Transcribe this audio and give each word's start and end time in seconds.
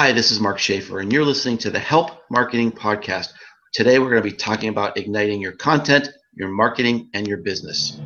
Hi, 0.00 0.12
this 0.12 0.30
is 0.30 0.40
Mark 0.40 0.58
Schaefer, 0.58 1.00
and 1.00 1.12
you're 1.12 1.26
listening 1.26 1.58
to 1.58 1.70
the 1.70 1.78
Help 1.78 2.08
Marketing 2.30 2.72
Podcast. 2.72 3.28
Today, 3.74 3.98
we're 3.98 4.08
going 4.08 4.22
to 4.22 4.30
be 4.30 4.34
talking 4.34 4.70
about 4.70 4.96
igniting 4.96 5.42
your 5.42 5.52
content, 5.52 6.08
your 6.32 6.48
marketing, 6.48 7.10
and 7.12 7.26
your 7.28 7.36
business. 7.42 8.00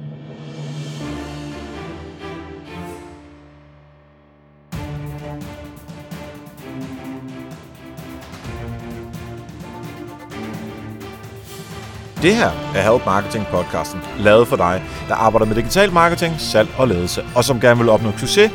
Det 12.22 12.34
her 12.34 12.50
er 12.74 12.82
Help 12.82 13.04
Marketing 13.04 13.45
podcasten, 13.50 14.00
lavet 14.18 14.48
for 14.48 14.56
dig, 14.56 14.82
der 15.08 15.14
arbejder 15.14 15.46
med 15.46 15.56
digital 15.56 15.92
marketing, 15.92 16.34
salg 16.40 16.68
og 16.79 16.88
ledelse, 16.88 17.24
og 17.36 17.45
som 17.45 17.61
gerne 17.61 17.80
vil 17.80 17.88
opnå 17.88 18.12
succes 18.18 18.50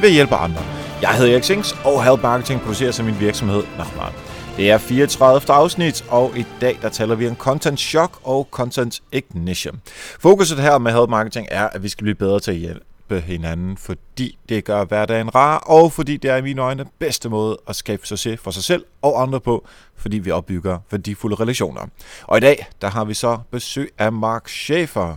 ved 0.00 0.08
at 0.08 0.12
hjælpe 0.12 0.34
andre. 0.34 0.79
Jeg 1.02 1.16
hedder 1.16 1.32
Erik 1.32 1.44
Sings, 1.44 1.72
og 1.84 2.04
Help 2.04 2.22
Marketing 2.22 2.60
producerer 2.60 2.90
som 2.90 3.06
min 3.06 3.20
virksomhed 3.20 3.62
Nochmal. 3.78 4.12
Det 4.56 4.70
er 4.70 4.78
34. 4.78 5.54
afsnit, 5.54 6.04
og 6.08 6.38
i 6.38 6.46
dag 6.60 6.78
der 6.82 6.88
taler 6.88 7.14
vi 7.14 7.28
om 7.28 7.36
Content 7.36 7.80
Shock 7.80 8.18
og 8.24 8.48
Content 8.50 9.00
Ignition. 9.12 9.80
Fokuset 10.20 10.58
her 10.58 10.78
med 10.78 10.92
Help 10.92 11.10
Marketing 11.10 11.46
er, 11.50 11.68
at 11.68 11.82
vi 11.82 11.88
skal 11.88 12.04
blive 12.04 12.14
bedre 12.14 12.40
til 12.40 12.50
at 12.50 12.56
hjælpe 12.56 13.20
hinanden, 13.20 13.76
fordi 13.76 14.38
det 14.48 14.64
gør 14.64 14.84
hverdagen 14.84 15.34
rar, 15.34 15.58
og 15.58 15.92
fordi 15.92 16.16
det 16.16 16.30
er 16.30 16.36
i 16.36 16.42
mine 16.42 16.62
øjne 16.62 16.84
bedste 16.98 17.28
måde 17.28 17.58
at 17.68 17.76
skabe 17.76 18.06
succes 18.06 18.40
for 18.40 18.50
sig 18.50 18.64
selv 18.64 18.84
og 19.02 19.22
andre 19.22 19.40
på, 19.40 19.66
fordi 19.96 20.18
vi 20.18 20.30
opbygger 20.30 20.78
værdifulde 20.90 21.36
relationer. 21.36 21.86
Og 22.22 22.36
i 22.36 22.40
dag, 22.40 22.66
der 22.80 22.88
har 22.90 23.04
vi 23.04 23.14
så 23.14 23.38
besøg 23.50 23.92
af 23.98 24.12
Mark 24.12 24.48
Schaefer. 24.48 25.16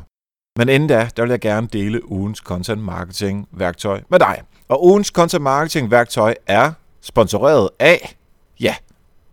Men 0.57 0.69
inden 0.69 0.89
da, 0.89 1.09
der 1.17 1.23
vil 1.23 1.29
jeg 1.29 1.39
gerne 1.39 1.67
dele 1.67 2.11
ugens 2.11 2.39
content 2.39 2.81
marketing 2.81 3.47
værktøj 3.51 4.01
med 4.09 4.19
dig. 4.19 4.41
Og 4.67 4.85
ugens 4.85 5.07
content 5.07 5.43
marketing 5.43 5.91
værktøj 5.91 6.35
er 6.47 6.71
sponsoreret 7.01 7.69
af, 7.79 8.15
ja, 8.59 8.75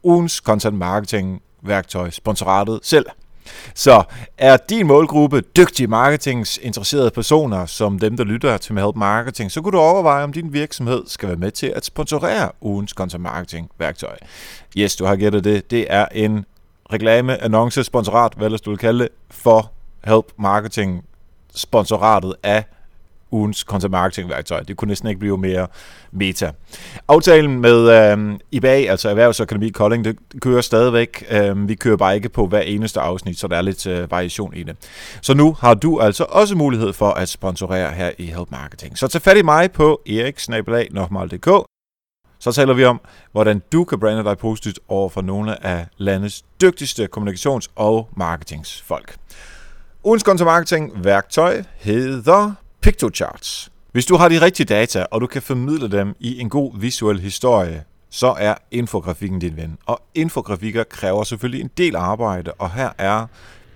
ugens 0.02 0.32
content 0.32 0.78
marketing 0.78 1.42
værktøj 1.62 2.10
sponsoratet 2.10 2.80
selv. 2.82 3.06
Så 3.74 4.02
er 4.38 4.56
din 4.56 4.86
målgruppe 4.86 5.40
dygtige 5.40 5.86
marketingsinteresserede 5.86 7.10
personer, 7.10 7.66
som 7.66 7.98
dem, 7.98 8.16
der 8.16 8.24
lytter 8.24 8.56
til 8.56 8.78
Help 8.78 8.96
Marketing, 8.96 9.52
så 9.52 9.60
kunne 9.60 9.72
du 9.72 9.78
overveje, 9.78 10.24
om 10.24 10.32
din 10.32 10.52
virksomhed 10.52 11.02
skal 11.06 11.28
være 11.28 11.38
med 11.38 11.50
til 11.50 11.66
at 11.66 11.84
sponsorere 11.84 12.50
ugens 12.60 12.90
content 12.90 13.22
marketing 13.22 13.70
værktøj. 13.78 14.16
Yes, 14.78 14.96
du 14.96 15.04
har 15.04 15.16
gættet 15.16 15.44
det. 15.44 15.70
Det 15.70 15.86
er 15.90 16.06
en 16.12 16.44
reklame, 16.92 17.42
annonce, 17.42 17.84
sponsorat, 17.84 18.32
hvad 18.36 18.50
du 18.50 18.70
vil 18.70 18.78
kalde 18.78 18.98
det, 18.98 19.08
for 19.30 19.70
Help 20.04 20.26
Marketing 20.38 21.04
sponsoratet 21.54 22.34
af 22.42 22.64
ugens 23.30 23.58
content 23.58 23.90
marketing 23.90 24.30
værktøj. 24.30 24.60
Det 24.60 24.76
kunne 24.76 24.88
næsten 24.88 25.08
ikke 25.08 25.18
blive 25.18 25.38
mere 25.38 25.66
meta. 26.12 26.50
Aftalen 27.08 27.60
med 27.60 28.10
øh, 28.12 28.38
IBA, 28.50 28.68
altså 28.68 29.08
Erhvervsakademi 29.08 29.68
Kolding, 29.68 30.04
det 30.04 30.18
kører 30.40 30.60
stadigvæk. 30.60 31.24
Øh, 31.30 31.68
vi 31.68 31.74
kører 31.74 31.96
bare 31.96 32.14
ikke 32.14 32.28
på 32.28 32.46
hver 32.46 32.60
eneste 32.60 33.00
afsnit, 33.00 33.38
så 33.38 33.48
der 33.48 33.56
er 33.56 33.62
lidt 33.62 33.86
øh, 33.86 34.10
variation 34.10 34.54
i 34.54 34.62
det. 34.62 34.76
Så 35.22 35.34
nu 35.34 35.56
har 35.60 35.74
du 35.74 36.00
altså 36.00 36.26
også 36.28 36.54
mulighed 36.54 36.92
for 36.92 37.10
at 37.10 37.28
sponsorere 37.28 37.90
her 37.90 38.10
i 38.18 38.26
Help 38.26 38.50
Marketing. 38.50 38.98
Så 38.98 39.08
tag 39.08 39.22
fat 39.22 39.36
i 39.36 39.42
mig 39.42 39.72
på 39.72 40.00
eriksnabelag.dk 40.06 41.66
så 42.40 42.52
taler 42.52 42.74
vi 42.74 42.84
om, 42.84 43.00
hvordan 43.32 43.62
du 43.72 43.84
kan 43.84 44.00
brande 44.00 44.24
dig 44.24 44.38
positivt 44.38 44.78
over 44.88 45.08
for 45.08 45.22
nogle 45.22 45.64
af 45.66 45.86
landets 45.96 46.44
dygtigste 46.60 47.08
kommunikations- 47.16 47.66
og 47.76 48.08
marketingsfolk. 48.16 49.16
Ugens 50.04 50.22
content 50.22 50.46
marketing 50.46 51.04
værktøj 51.04 51.62
hedder 51.76 52.52
Pictocharts. 52.82 53.72
Hvis 53.92 54.06
du 54.06 54.16
har 54.16 54.28
de 54.28 54.40
rigtige 54.40 54.66
data, 54.66 55.06
og 55.10 55.20
du 55.20 55.26
kan 55.26 55.42
formidle 55.42 55.90
dem 55.98 56.14
i 56.20 56.40
en 56.40 56.48
god 56.48 56.78
visuel 56.78 57.20
historie, 57.20 57.84
så 58.10 58.34
er 58.38 58.54
infografikken 58.70 59.38
din 59.38 59.56
ven. 59.56 59.78
Og 59.86 60.02
infografikker 60.14 60.84
kræver 60.84 61.24
selvfølgelig 61.24 61.60
en 61.60 61.70
del 61.76 61.96
arbejde, 61.96 62.52
og 62.52 62.70
her 62.72 62.90
er 62.98 63.26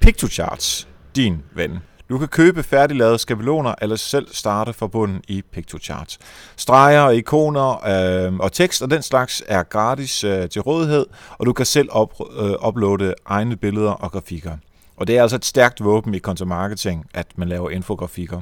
Pictocharts 0.01 0.89
din 1.17 1.43
ven. 1.55 1.79
Du 2.09 2.19
kan 2.19 2.29
købe 2.29 2.63
færdiglavede 2.63 3.19
skabeloner 3.19 3.75
eller 3.83 3.97
selv 3.97 4.29
starte 4.33 4.73
fra 4.73 4.87
bunden 4.87 5.23
i 5.29 5.43
Pictocharts. 5.53 6.19
Streger, 6.57 7.11
ikoner 7.11 7.87
øh, 8.27 8.35
og 8.35 8.53
tekst 8.53 8.83
og 8.83 8.91
den 8.91 9.03
slags 9.03 9.43
er 9.47 9.63
gratis 9.63 10.25
øh, 10.25 10.49
til 10.49 10.63
rådighed, 10.63 11.07
og 11.39 11.47
du 11.47 11.53
kan 11.53 11.67
selv 11.67 11.89
op, 11.93 12.15
øh, 12.37 12.69
uploade 12.69 13.15
egne 13.27 13.57
billeder 13.57 13.91
og 13.91 14.13
grafikker. 14.13 14.57
Og 14.97 15.07
det 15.07 15.19
er 15.19 15.23
altså 15.23 15.37
et 15.37 15.45
stærkt 15.45 15.85
våben 15.85 16.15
i 16.15 16.19
content 16.19 16.49
marketing, 16.49 17.07
at 17.15 17.27
man 17.37 17.49
laver 17.49 17.71
infografikker. 17.71 18.41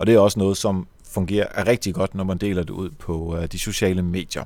Og 0.00 0.06
det 0.06 0.14
er 0.14 0.18
også 0.18 0.38
noget, 0.38 0.56
som 0.56 0.86
fungerer 1.10 1.66
rigtig 1.66 1.94
godt, 1.94 2.14
når 2.14 2.24
man 2.24 2.38
deler 2.38 2.62
det 2.62 2.70
ud 2.70 2.90
på 2.90 3.36
øh, 3.36 3.46
de 3.52 3.58
sociale 3.58 4.02
medier. 4.02 4.44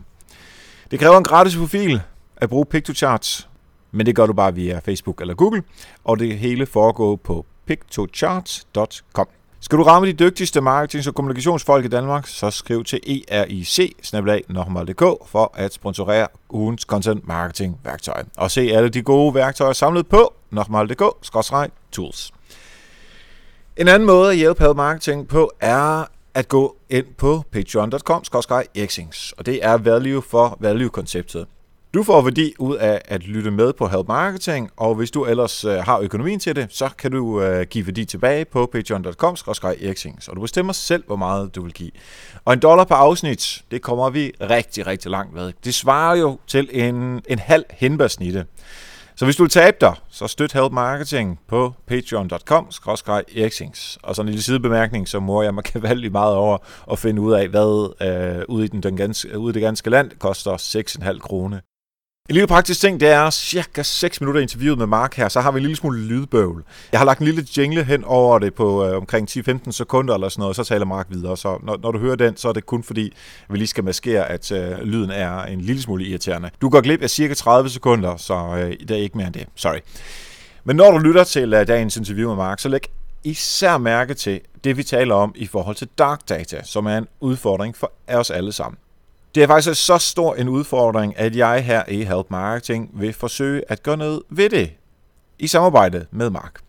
Det 0.91 1.01
kræver 1.01 1.19
en 1.19 1.25
gratis 1.25 1.57
profil 1.57 2.01
at 2.37 2.49
bruge 2.49 2.67
Pictocharts, 2.67 3.49
men 3.93 4.07
det 4.07 4.17
gør 4.17 4.27
du 4.27 4.33
bare 4.33 4.55
via 4.55 4.79
Facebook 4.79 5.21
eller 5.21 5.35
Google, 5.35 5.63
og 6.05 6.19
det 6.19 6.39
hele 6.39 6.67
foregår 6.67 7.17
på 7.17 7.47
pictocharts.com. 7.67 9.27
Skal 9.61 9.79
du 9.79 9.83
ramme 9.83 10.09
de 10.09 10.13
dygtigste 10.13 10.61
marketing- 10.61 11.09
og 11.09 11.15
kommunikationsfolk 11.15 11.85
i 11.85 11.89
Danmark, 11.89 12.27
så 12.27 12.51
skriv 12.51 12.85
til 12.85 13.25
eric 13.29 13.67
for 15.27 15.53
at 15.55 15.75
sponsorere 15.75 16.29
ugens 16.51 16.83
content 16.83 17.29
marketing 17.29 17.81
værktøj. 17.85 18.23
Og 18.37 18.51
se 18.51 18.61
alle 18.61 18.89
de 18.89 19.03
gode 19.03 19.35
værktøjer 19.35 19.73
samlet 19.73 20.07
på 20.07 20.35
nokmal.dk-tools. 20.51 22.34
En 23.77 23.89
anden 23.89 24.07
måde 24.07 24.31
at 24.31 24.37
hjælpe 24.37 24.65
Help 24.65 24.77
Marketing 24.77 25.29
på 25.29 25.53
er 25.61 26.05
at 26.35 26.49
gå 26.49 26.77
ind 26.91 27.07
på 27.19 27.45
patreon.com 27.53 28.25
og 29.39 29.47
det 29.47 29.65
er 29.65 29.77
value 29.77 30.23
for 30.23 30.57
value-konceptet. 30.61 31.47
Du 31.95 32.03
får 32.03 32.23
værdi 32.23 32.55
ud 32.59 32.77
af 32.77 33.01
at 33.05 33.23
lytte 33.23 33.51
med 33.51 33.73
på 33.73 33.89
Help 33.89 34.09
Marketing, 34.09 34.71
og 34.77 34.95
hvis 34.95 35.11
du 35.11 35.25
ellers 35.25 35.65
øh, 35.65 35.77
har 35.77 35.99
økonomien 35.99 36.41
til 36.41 36.57
det, 36.57 36.67
så 36.71 36.89
kan 36.99 37.11
du 37.11 37.43
øh, 37.43 37.67
give 37.67 37.87
værdi 37.87 38.05
tilbage 38.05 38.45
på 38.45 38.67
patreon.com 38.67 39.37
og 40.29 40.37
du 40.37 40.41
bestemmer 40.41 40.73
selv, 40.73 41.05
hvor 41.07 41.17
meget 41.17 41.55
du 41.55 41.63
vil 41.63 41.73
give. 41.73 41.91
Og 42.45 42.53
en 42.53 42.59
dollar 42.59 42.85
per 42.85 42.95
afsnit, 42.95 43.63
det 43.71 43.83
kommer 43.83 44.11
vi 44.11 44.33
rigtig, 44.41 44.87
rigtig 44.87 45.11
langt 45.11 45.35
ved. 45.35 45.53
Det 45.65 45.75
svarer 45.75 46.17
jo 46.17 46.39
til 46.47 46.69
en, 46.73 47.23
en 47.29 47.39
halv 47.39 47.65
hindbærsnitte. 47.71 48.47
Så 49.17 49.25
hvis 49.25 49.37
du 49.37 49.43
vil 49.43 49.51
tabe 49.51 49.77
dig, 49.81 49.95
så 50.11 50.27
støt 50.27 50.53
Help 50.53 50.73
Marketing 50.73 51.41
på 51.49 51.75
patreon.com 51.87 52.67
eriksings. 53.37 53.99
Og 54.03 54.17
sådan 54.17 54.29
en 54.29 54.31
lille 54.31 54.43
sidebemærkning, 54.43 55.09
så 55.09 55.21
må 55.21 55.43
jeg 55.47 55.55
mig 55.55 55.65
vældig 55.75 56.13
meget 56.13 56.35
over 56.35 56.59
at 56.93 56.99
finde 56.99 57.23
ud 57.23 57.33
af, 57.33 57.49
hvad 57.49 57.95
øh, 58.01 58.45
ude, 58.49 58.65
i 58.65 58.69
den, 58.69 58.83
den 58.83 58.97
ganske, 58.97 59.39
ude 59.39 59.51
i 59.51 59.55
det 59.55 59.63
ganske 59.63 59.91
land 59.91 60.11
koster 60.19 60.57
6,5 61.13 61.19
kroner. 61.19 61.61
En 62.29 62.35
lille 62.35 62.47
praktisk 62.47 62.81
ting, 62.81 63.01
det 63.01 63.09
er 63.09 63.31
cirka 63.31 63.83
6 63.83 64.21
minutter 64.21 64.41
interviewet 64.41 64.79
med 64.79 64.87
Mark 64.87 65.15
her, 65.15 65.29
så 65.29 65.41
har 65.41 65.53
vi 65.53 65.59
en 65.59 65.63
lille 65.63 65.77
smule 65.77 66.01
lydbøvl. 66.01 66.65
Jeg 66.93 67.01
har 67.01 67.05
lagt 67.05 67.21
en 67.21 67.27
lille 67.27 67.47
jingle 67.57 67.85
hen 67.85 68.05
over 68.05 68.39
det 68.39 68.55
på 68.55 68.87
øh, 68.87 68.97
omkring 68.97 69.29
10-15 69.31 69.71
sekunder 69.71 70.15
eller 70.15 70.29
sådan 70.29 70.41
noget, 70.41 70.57
så 70.57 70.65
taler 70.65 70.85
Mark 70.87 71.07
videre. 71.11 71.37
Så 71.37 71.59
når, 71.63 71.79
når 71.83 71.91
du 71.91 71.99
hører 71.99 72.17
den, 72.17 72.37
så 72.37 72.49
er 72.49 72.53
det 72.53 72.67
kun 72.67 72.83
fordi, 72.83 73.13
vi 73.49 73.59
lige 73.59 73.67
skal 73.67 73.85
maskere, 73.85 74.29
at 74.29 74.53
øh, 74.53 74.79
lyden 74.79 75.11
er 75.11 75.43
en 75.43 75.61
lille 75.61 75.83
smule 75.83 76.05
irriterende. 76.05 76.51
Du 76.61 76.69
går 76.69 76.81
glip 76.81 77.03
af 77.03 77.11
cirka 77.11 77.35
30 77.35 77.71
sekunder, 77.71 78.17
så 78.17 78.35
øh, 78.35 78.73
det 78.89 78.91
er 78.91 79.03
ikke 79.03 79.17
mere 79.17 79.27
end 79.27 79.35
det. 79.35 79.47
Sorry. 79.55 79.79
Men 80.65 80.77
når 80.77 80.91
du 80.91 80.99
lytter 80.99 81.25
til 81.25 81.55
øh, 81.55 81.67
dagens 81.67 81.97
interview 81.97 82.29
med 82.29 82.37
Mark, 82.37 82.59
så 82.61 82.69
læg 82.69 82.87
især 83.25 83.79
mærke 83.79 84.15
til 84.15 84.41
det, 84.65 84.77
vi 84.77 84.83
taler 84.83 85.15
om 85.15 85.33
i 85.37 85.47
forhold 85.47 85.77
til 85.77 85.89
dark 85.99 86.29
data, 86.29 86.61
som 86.65 86.87
er 86.87 86.99
en 86.99 87.07
udfordring 87.21 87.77
for 87.77 87.93
os 88.09 88.31
alle 88.31 88.53
sammen. 88.53 88.79
Det 89.35 89.43
er 89.43 89.47
faktisk 89.47 89.85
så 89.85 89.99
stor 89.99 90.35
en 90.35 90.49
udfordring, 90.49 91.19
at 91.19 91.37
jeg 91.37 91.65
her 91.65 91.83
i 91.89 92.05
Help 92.05 92.27
Marketing 92.31 92.91
vil 92.93 93.13
forsøge 93.13 93.63
at 93.69 93.83
gøre 93.83 93.97
noget 93.97 94.23
ved 94.31 94.51
det 94.51 94.73
i 95.39 95.47
samarbejde 95.47 96.07
med 96.11 96.31
Mark. 96.31 96.61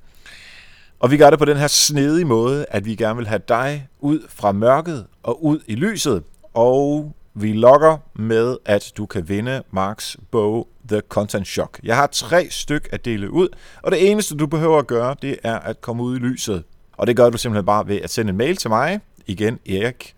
Og 1.00 1.12
vi 1.12 1.18
gør 1.18 1.30
det 1.30 1.40
på 1.40 1.46
den 1.46 1.58
her 1.58 1.68
snedige 1.68 2.26
måde, 2.26 2.66
at 2.70 2.86
vi 2.86 2.96
gerne 2.96 3.18
vil 3.18 3.28
have 3.28 3.42
dig 3.48 3.88
ud 4.00 4.20
fra 4.30 4.52
mørket 4.52 5.06
og 5.24 5.46
ud 5.46 5.60
i 5.68 5.76
lyset. 5.76 6.24
Og 6.54 7.16
vi 7.34 7.54
logger 7.54 7.98
med, 8.16 8.58
at 8.66 8.92
du 8.98 9.06
kan 9.06 9.30
vinde 9.30 9.64
Marks 9.72 10.18
bog 10.32 10.68
The 10.90 11.02
Content 11.10 11.48
Shock. 11.48 11.80
Jeg 11.84 11.96
har 11.96 12.08
tre 12.08 12.48
styk 12.50 12.90
at 12.92 13.06
dele 13.06 13.32
ud, 13.32 13.48
og 13.82 13.92
det 13.92 14.12
eneste 14.12 14.36
du 14.36 14.48
behøver 14.48 14.80
at 14.80 14.88
gøre, 14.88 15.16
det 15.22 15.38
er 15.44 15.60
at 15.60 15.82
komme 15.82 16.04
ud 16.04 16.16
i 16.16 16.20
lyset. 16.20 16.64
Og 16.98 17.08
det 17.08 17.16
gør 17.16 17.30
du 17.30 17.38
simpelthen 17.38 17.66
bare 17.66 17.88
ved 17.88 18.02
at 18.02 18.10
sende 18.10 18.30
en 18.30 18.38
mail 18.38 18.58
til 18.58 18.70
mig, 18.70 19.00
igen 19.28 19.60
erik 19.70 20.16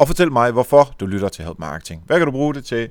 og 0.00 0.06
fortæl 0.06 0.32
mig, 0.32 0.50
hvorfor 0.50 0.94
du 1.00 1.06
lytter 1.06 1.28
til 1.28 1.44
Help 1.44 1.58
Marketing. 1.58 2.02
Hvad 2.06 2.18
kan 2.18 2.26
du 2.26 2.32
bruge 2.32 2.54
det 2.54 2.64
til? 2.64 2.88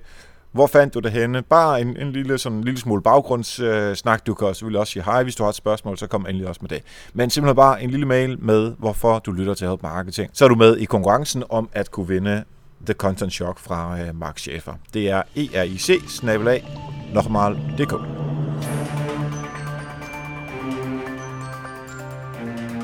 Hvor 0.51 0.67
fandt 0.67 0.93
du 0.93 0.99
det 0.99 1.11
henne? 1.11 1.41
Bare 1.41 1.81
en, 1.81 1.97
en 1.97 2.11
lille, 2.11 2.37
sådan, 2.37 2.57
en 2.57 2.63
lille 2.63 2.79
smule 2.79 3.01
baggrundssnak. 3.01 4.19
Øh, 4.19 4.27
du 4.27 4.33
kan 4.33 4.47
selvfølgelig 4.47 4.79
også 4.79 4.93
sige 4.93 5.03
hej, 5.03 5.23
hvis 5.23 5.35
du 5.35 5.43
har 5.43 5.49
et 5.49 5.55
spørgsmål, 5.55 5.97
så 5.97 6.07
kom 6.07 6.25
endelig 6.25 6.47
også 6.47 6.61
med 6.61 6.69
det. 6.69 6.83
Men 7.13 7.29
simpelthen 7.29 7.55
bare 7.55 7.83
en 7.83 7.89
lille 7.89 8.05
mail 8.05 8.43
med, 8.43 8.73
hvorfor 8.77 9.19
du 9.19 9.31
lytter 9.31 9.53
til 9.53 9.67
Help 9.67 9.83
Marketing. 9.83 10.29
Så 10.33 10.45
er 10.45 10.49
du 10.49 10.55
med 10.55 10.77
i 10.77 10.85
konkurrencen 10.85 11.43
om 11.49 11.69
at 11.73 11.91
kunne 11.91 12.07
vinde 12.07 12.43
The 12.85 12.93
Content 12.93 13.33
Shock 13.33 13.59
fra 13.59 13.99
øh, 13.99 14.19
Mark 14.19 14.37
Schaefer. 14.37 14.73
Det 14.93 15.09
er 15.09 15.21
eric 15.53 15.89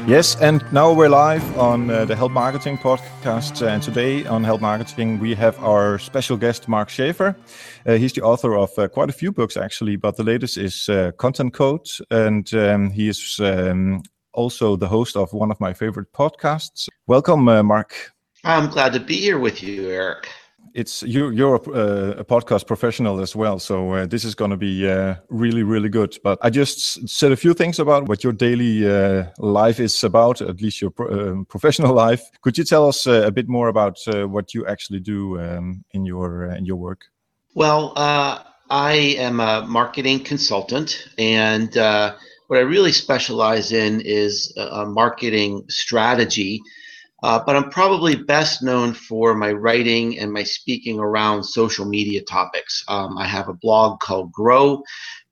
Yes, 0.07 0.39
and 0.39 0.63
now 0.71 0.93
we're 0.93 1.09
live 1.09 1.57
on 1.57 1.89
uh, 1.89 2.05
the 2.05 2.15
Help 2.15 2.31
Marketing 2.31 2.77
podcast. 2.77 3.65
And 3.65 3.81
today 3.81 4.23
on 4.27 4.43
Help 4.43 4.61
Marketing, 4.61 5.19
we 5.19 5.33
have 5.33 5.57
our 5.63 5.97
special 5.97 6.37
guest, 6.37 6.67
Mark 6.67 6.89
Schaefer. 6.89 7.35
Uh, 7.87 7.93
he's 7.93 8.13
the 8.13 8.21
author 8.21 8.55
of 8.55 8.69
uh, 8.77 8.87
quite 8.87 9.09
a 9.09 9.13
few 9.13 9.31
books, 9.31 9.57
actually, 9.57 9.95
but 9.95 10.15
the 10.15 10.23
latest 10.23 10.59
is 10.59 10.87
uh, 10.89 11.11
Content 11.17 11.53
Code. 11.53 11.87
And 12.11 12.53
um, 12.53 12.91
he 12.91 13.09
is 13.09 13.39
um, 13.39 14.03
also 14.31 14.75
the 14.75 14.87
host 14.87 15.17
of 15.17 15.33
one 15.33 15.49
of 15.49 15.59
my 15.59 15.73
favorite 15.73 16.13
podcasts. 16.13 16.87
Welcome, 17.07 17.49
uh, 17.49 17.63
Mark. 17.63 18.11
I'm 18.43 18.69
glad 18.69 18.93
to 18.93 18.99
be 18.99 19.15
here 19.15 19.39
with 19.39 19.63
you, 19.63 19.89
Eric 19.89 20.29
it's 20.73 21.03
you, 21.03 21.29
you're 21.29 21.55
a, 21.55 21.71
uh, 21.71 22.15
a, 22.17 22.23
podcast 22.23 22.67
professional 22.67 23.21
as 23.21 23.35
well, 23.35 23.59
so 23.59 23.93
uh, 23.93 24.05
this 24.05 24.23
is 24.23 24.35
going 24.35 24.51
to 24.51 24.57
be 24.57 24.89
uh, 24.89 25.15
really, 25.29 25.63
really 25.63 25.89
good. 25.89 26.17
But 26.23 26.39
I 26.41 26.49
just 26.49 27.07
said 27.07 27.31
a 27.31 27.35
few 27.35 27.53
things 27.53 27.79
about 27.79 28.07
what 28.07 28.23
your 28.23 28.33
daily 28.33 28.87
uh, 28.87 29.25
life 29.37 29.79
is 29.79 30.03
about, 30.03 30.41
at 30.41 30.61
least 30.61 30.81
your 30.81 30.91
pro 30.91 31.31
um, 31.31 31.45
professional 31.45 31.93
life. 32.05 32.21
Could 32.41 32.57
you 32.57 32.63
tell 32.63 32.87
us 32.87 33.07
uh, 33.07 33.23
a 33.25 33.31
bit 33.31 33.47
more 33.47 33.67
about 33.67 33.97
uh, 34.07 34.27
what 34.27 34.53
you 34.53 34.65
actually 34.67 34.99
do 34.99 35.39
um, 35.39 35.83
in 35.91 36.05
your 36.05 36.45
in 36.45 36.65
your 36.65 36.77
work? 36.77 37.01
Well, 37.53 37.93
I 37.95 38.93
am 39.17 39.39
a 39.39 39.65
marketing 39.67 40.23
consultant, 40.23 41.07
and 41.17 41.73
what 42.47 42.59
I 42.59 42.61
really 42.61 42.91
specialize 42.91 43.71
in 43.71 44.01
is 44.01 44.53
marketing 44.57 45.63
strategy 45.69 46.61
uh, 47.25 47.43
but 47.43 47.55
I'm 47.55 47.71
probably 47.71 48.15
best 48.15 48.61
known 48.61 48.93
for 48.93 49.33
my 49.33 49.51
writing 49.51 50.19
and 50.19 50.31
my 50.31 50.43
speaking 50.43 50.99
around 50.99 51.43
social 51.43 51.83
media 51.83 52.21
topics. 52.21 52.83
Um, 52.87 53.17
I 53.17 53.25
have 53.25 53.49
a 53.49 53.53
blog 53.53 53.99
called 53.99 54.31
Grow. 54.31 54.83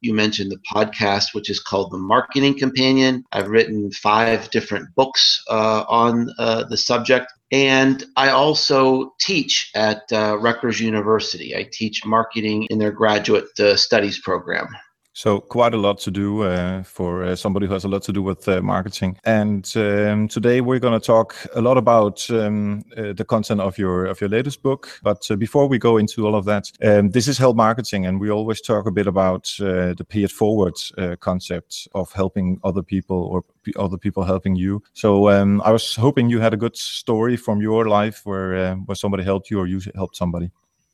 You 0.01 0.15
mentioned 0.15 0.51
the 0.51 0.57
podcast, 0.73 1.35
which 1.35 1.51
is 1.51 1.59
called 1.59 1.91
The 1.91 1.99
Marketing 1.99 2.57
Companion. 2.57 3.23
I've 3.31 3.49
written 3.49 3.91
five 3.91 4.49
different 4.49 4.87
books 4.95 5.43
uh, 5.47 5.83
on 5.87 6.31
uh, 6.39 6.63
the 6.63 6.77
subject. 6.77 7.31
And 7.51 8.03
I 8.17 8.29
also 8.29 9.13
teach 9.19 9.69
at 9.75 10.01
uh, 10.11 10.39
Rutgers 10.39 10.81
University. 10.81 11.55
I 11.55 11.69
teach 11.71 12.07
marketing 12.07 12.65
in 12.71 12.79
their 12.79 12.91
graduate 12.91 13.59
uh, 13.59 13.75
studies 13.75 14.19
program. 14.19 14.67
So 15.15 15.39
quite 15.39 15.75
a 15.75 15.77
lot 15.77 15.99
to 15.99 16.11
do 16.11 16.41
uh, 16.41 16.81
for 16.81 17.23
uh, 17.23 17.35
somebody 17.35 17.67
who 17.67 17.73
has 17.73 17.83
a 17.83 17.87
lot 17.87 18.01
to 18.03 18.11
do 18.11 18.23
with 18.23 18.47
uh, 18.47 18.61
marketing. 18.63 19.19
And 19.23 19.71
um, 19.75 20.27
today 20.27 20.59
we're 20.59 20.79
going 20.79 20.99
to 20.99 21.05
talk 21.05 21.35
a 21.53 21.61
lot 21.61 21.77
about 21.77 22.27
um, 22.31 22.83
uh, 22.97 23.13
the 23.13 23.23
content 23.23 23.61
of 23.61 23.77
your 23.77 24.07
of 24.07 24.19
your 24.19 24.29
latest 24.31 24.63
book. 24.63 24.99
But 25.03 25.29
uh, 25.29 25.35
before 25.35 25.67
we 25.67 25.77
go 25.77 25.97
into 25.97 26.25
all 26.25 26.33
of 26.33 26.45
that, 26.45 26.71
um, 26.81 27.11
this 27.11 27.27
is 27.27 27.37
help 27.37 27.55
marketing, 27.55 28.07
and 28.07 28.19
we 28.19 28.31
always 28.31 28.59
talk 28.59 28.87
a 28.87 28.91
bit 28.91 29.05
about 29.05 29.53
uh, 29.59 29.93
the 29.93 30.05
pay 30.07 30.23
it 30.23 30.31
forward 30.31 30.73
concept 31.19 31.87
of 31.93 32.11
helping 32.13 32.59
other 32.63 32.81
people 32.81 33.17
or 33.17 33.43
other 33.77 33.97
people 33.97 34.23
helping 34.23 34.55
you. 34.55 34.81
So 34.93 35.29
um, 35.29 35.61
I 35.61 35.71
was 35.71 35.95
hoping 35.95 36.31
you 36.31 36.39
had 36.39 36.55
a 36.55 36.57
good 36.57 36.75
story 36.75 37.37
from 37.37 37.61
your 37.61 37.87
life 37.87 38.25
where 38.25 38.75
where 38.77 38.95
somebody 38.95 39.23
helped 39.23 39.51
you 39.51 39.59
or 39.59 39.67
you 39.67 39.79
helped 39.93 40.15
somebody. 40.15 40.49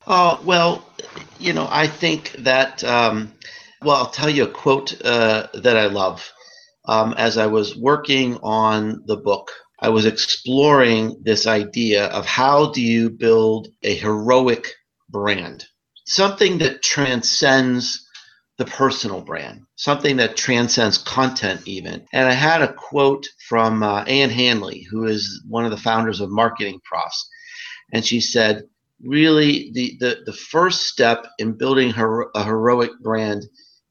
Oh 0.08 0.42
well, 0.44 0.84
you 1.40 1.54
know 1.54 1.70
I 1.72 1.88
think 1.88 2.36
that. 2.40 2.84
Well, 3.82 3.96
I'll 3.96 4.10
tell 4.10 4.30
you 4.30 4.44
a 4.44 4.52
quote 4.52 5.00
uh, 5.06 5.48
that 5.54 5.78
I 5.78 5.86
love. 5.86 6.30
Um, 6.86 7.14
as 7.18 7.38
I 7.38 7.48
was 7.48 7.78
working 7.78 8.38
on 8.44 9.04
the 9.06 9.16
book, 9.16 9.52
I 9.80 9.88
was 9.88 10.06
exploring 10.06 11.22
this 11.24 11.48
idea 11.48 12.08
of 12.08 12.26
how 12.26 12.72
do 12.72 12.82
you 12.82 13.10
build 13.10 13.70
a 13.84 13.96
heroic 13.96 14.68
brand, 15.10 15.66
something 16.06 16.58
that 16.58 16.84
transcends 16.84 18.06
the 18.58 18.66
personal 18.66 19.22
brand, 19.22 19.62
something 19.78 20.18
that 20.18 20.36
transcends 20.36 20.98
content 20.98 21.62
even. 21.66 22.06
And 22.12 22.28
I 22.28 22.34
had 22.34 22.62
a 22.62 22.74
quote 22.74 23.26
from 23.48 23.82
uh, 23.82 24.04
Ann 24.04 24.30
Handley, 24.30 24.86
who 24.92 25.06
is 25.06 25.42
one 25.48 25.64
of 25.64 25.72
the 25.72 25.78
founders 25.78 26.20
of 26.20 26.30
MarketingProfs, 26.30 27.24
and 27.94 28.06
she 28.06 28.20
said, 28.20 28.64
"Really, 29.02 29.72
the 29.74 29.96
the, 30.02 30.18
the 30.26 30.34
first 30.34 30.88
step 30.88 31.26
in 31.38 31.58
building 31.58 31.92
her, 31.92 32.26
a 32.36 32.44
heroic 32.44 32.92
brand 33.02 33.46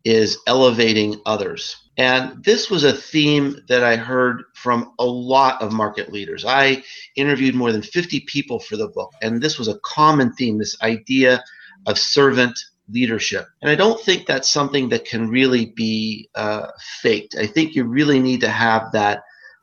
is 0.05 0.39
elevating 0.47 1.21
others. 1.27 1.77
And 1.97 2.43
this 2.45 2.71
was 2.71 2.85
a 2.85 2.93
theme 2.93 3.61
that 3.69 3.83
I 3.83 3.97
heard 3.97 4.45
from 4.55 4.93
a 5.01 5.05
lot 5.05 5.61
of 5.61 5.73
market 5.73 6.13
leaders. 6.13 6.45
I 6.45 6.85
interviewed 7.17 7.57
more 7.57 7.73
than 7.73 7.83
50 7.83 8.21
people 8.21 8.61
for 8.61 8.77
the 8.77 8.89
book, 8.89 9.13
and 9.21 9.43
this 9.43 9.59
was 9.59 9.67
a 9.67 9.79
common 9.81 10.33
theme 10.35 10.59
this 10.59 10.81
idea 10.81 11.43
of 11.87 11.99
servant 11.99 12.57
leadership. 12.89 13.47
And 13.63 13.71
I 13.71 13.75
don't 13.75 14.01
think 14.01 14.27
that's 14.27 14.49
something 14.49 14.89
that 14.91 15.05
can 15.05 15.29
really 15.29 15.67
be 15.77 16.31
uh, 16.35 16.69
faked. 17.03 17.35
I 17.37 17.47
think 17.47 17.75
you 17.75 17.85
really 17.85 18.21
need 18.21 18.41
to 18.43 18.49
have 18.49 18.93
that 18.93 19.23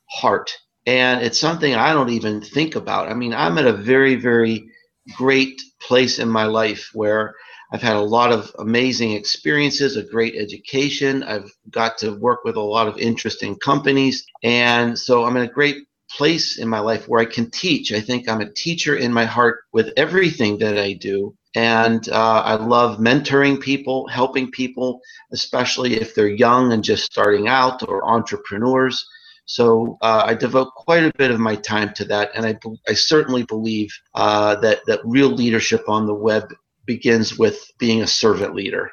heart. 0.10 0.52
And 0.86 1.24
it's 1.24 1.40
something 1.40 1.74
I 1.74 1.94
don't 1.94 2.10
even 2.10 2.42
think 2.42 2.76
about. 2.76 3.10
I 3.10 3.14
mean, 3.16 3.34
I'm 3.34 3.58
at 3.58 3.66
a 3.66 3.74
very, 3.74 4.16
very 4.16 4.70
great 5.16 5.60
place 5.82 6.20
in 6.20 6.30
my 6.30 6.46
life 6.46 6.90
where 6.94 7.34
I've 7.72 7.82
had 7.82 7.96
a 7.96 8.02
lot 8.02 8.32
of 8.32 8.52
amazing 8.60 9.12
experiences, 9.12 9.98
a 9.98 10.04
great 10.04 10.36
education. 10.36 11.24
I've 11.24 11.52
got 11.70 11.98
to 12.00 12.12
work 12.12 12.44
with 12.44 12.56
a 12.56 12.62
lot 12.62 12.88
of 12.88 12.98
interesting 12.98 13.56
companies. 13.58 14.26
And 14.44 14.98
so 14.98 15.26
I'm 15.26 15.38
in 15.38 15.44
a 15.44 15.52
great 15.52 15.88
place 16.10 16.60
in 16.60 16.68
my 16.68 16.80
life 16.80 17.08
where 17.08 17.22
I 17.22 17.26
can 17.26 17.50
teach. 17.50 17.92
I 17.92 18.00
think 18.00 18.30
I'm 18.30 18.42
a 18.42 18.52
teacher 18.52 18.96
in 18.96 19.12
my 19.12 19.26
heart 19.26 19.62
with 19.74 19.92
everything 19.98 20.58
that 20.60 20.78
I 20.78 20.94
do. 20.94 21.36
And 21.56 22.08
uh, 22.10 22.42
I 22.46 22.56
love 22.56 23.00
mentoring 23.00 23.60
people, 23.60 24.08
helping 24.08 24.52
people, 24.52 25.00
especially 25.32 25.96
if 25.96 26.14
they're 26.14 26.28
young 26.28 26.74
and 26.74 26.84
just 26.84 27.06
starting 27.06 27.48
out 27.48 27.88
or 27.88 28.08
entrepreneurs. 28.08 29.08
So 29.46 29.98
uh, 30.02 30.24
I 30.26 30.34
devote 30.34 30.74
quite 30.76 31.04
a 31.04 31.14
bit 31.18 31.32
of 31.32 31.40
my 31.40 31.56
time 31.56 31.94
to 31.96 32.06
that, 32.06 32.32
and 32.36 32.46
I, 32.46 32.58
I 32.88 32.94
certainly 32.94 33.44
believe 33.44 33.90
uh, 34.16 34.56
that 34.56 34.80
that 34.88 35.02
real 35.04 35.30
leadership 35.30 35.88
on 35.88 36.08
the 36.08 36.16
web 36.16 36.52
begins 36.86 37.38
with 37.38 37.60
being 37.80 38.02
a 38.02 38.08
servant 38.08 38.56
leader. 38.56 38.92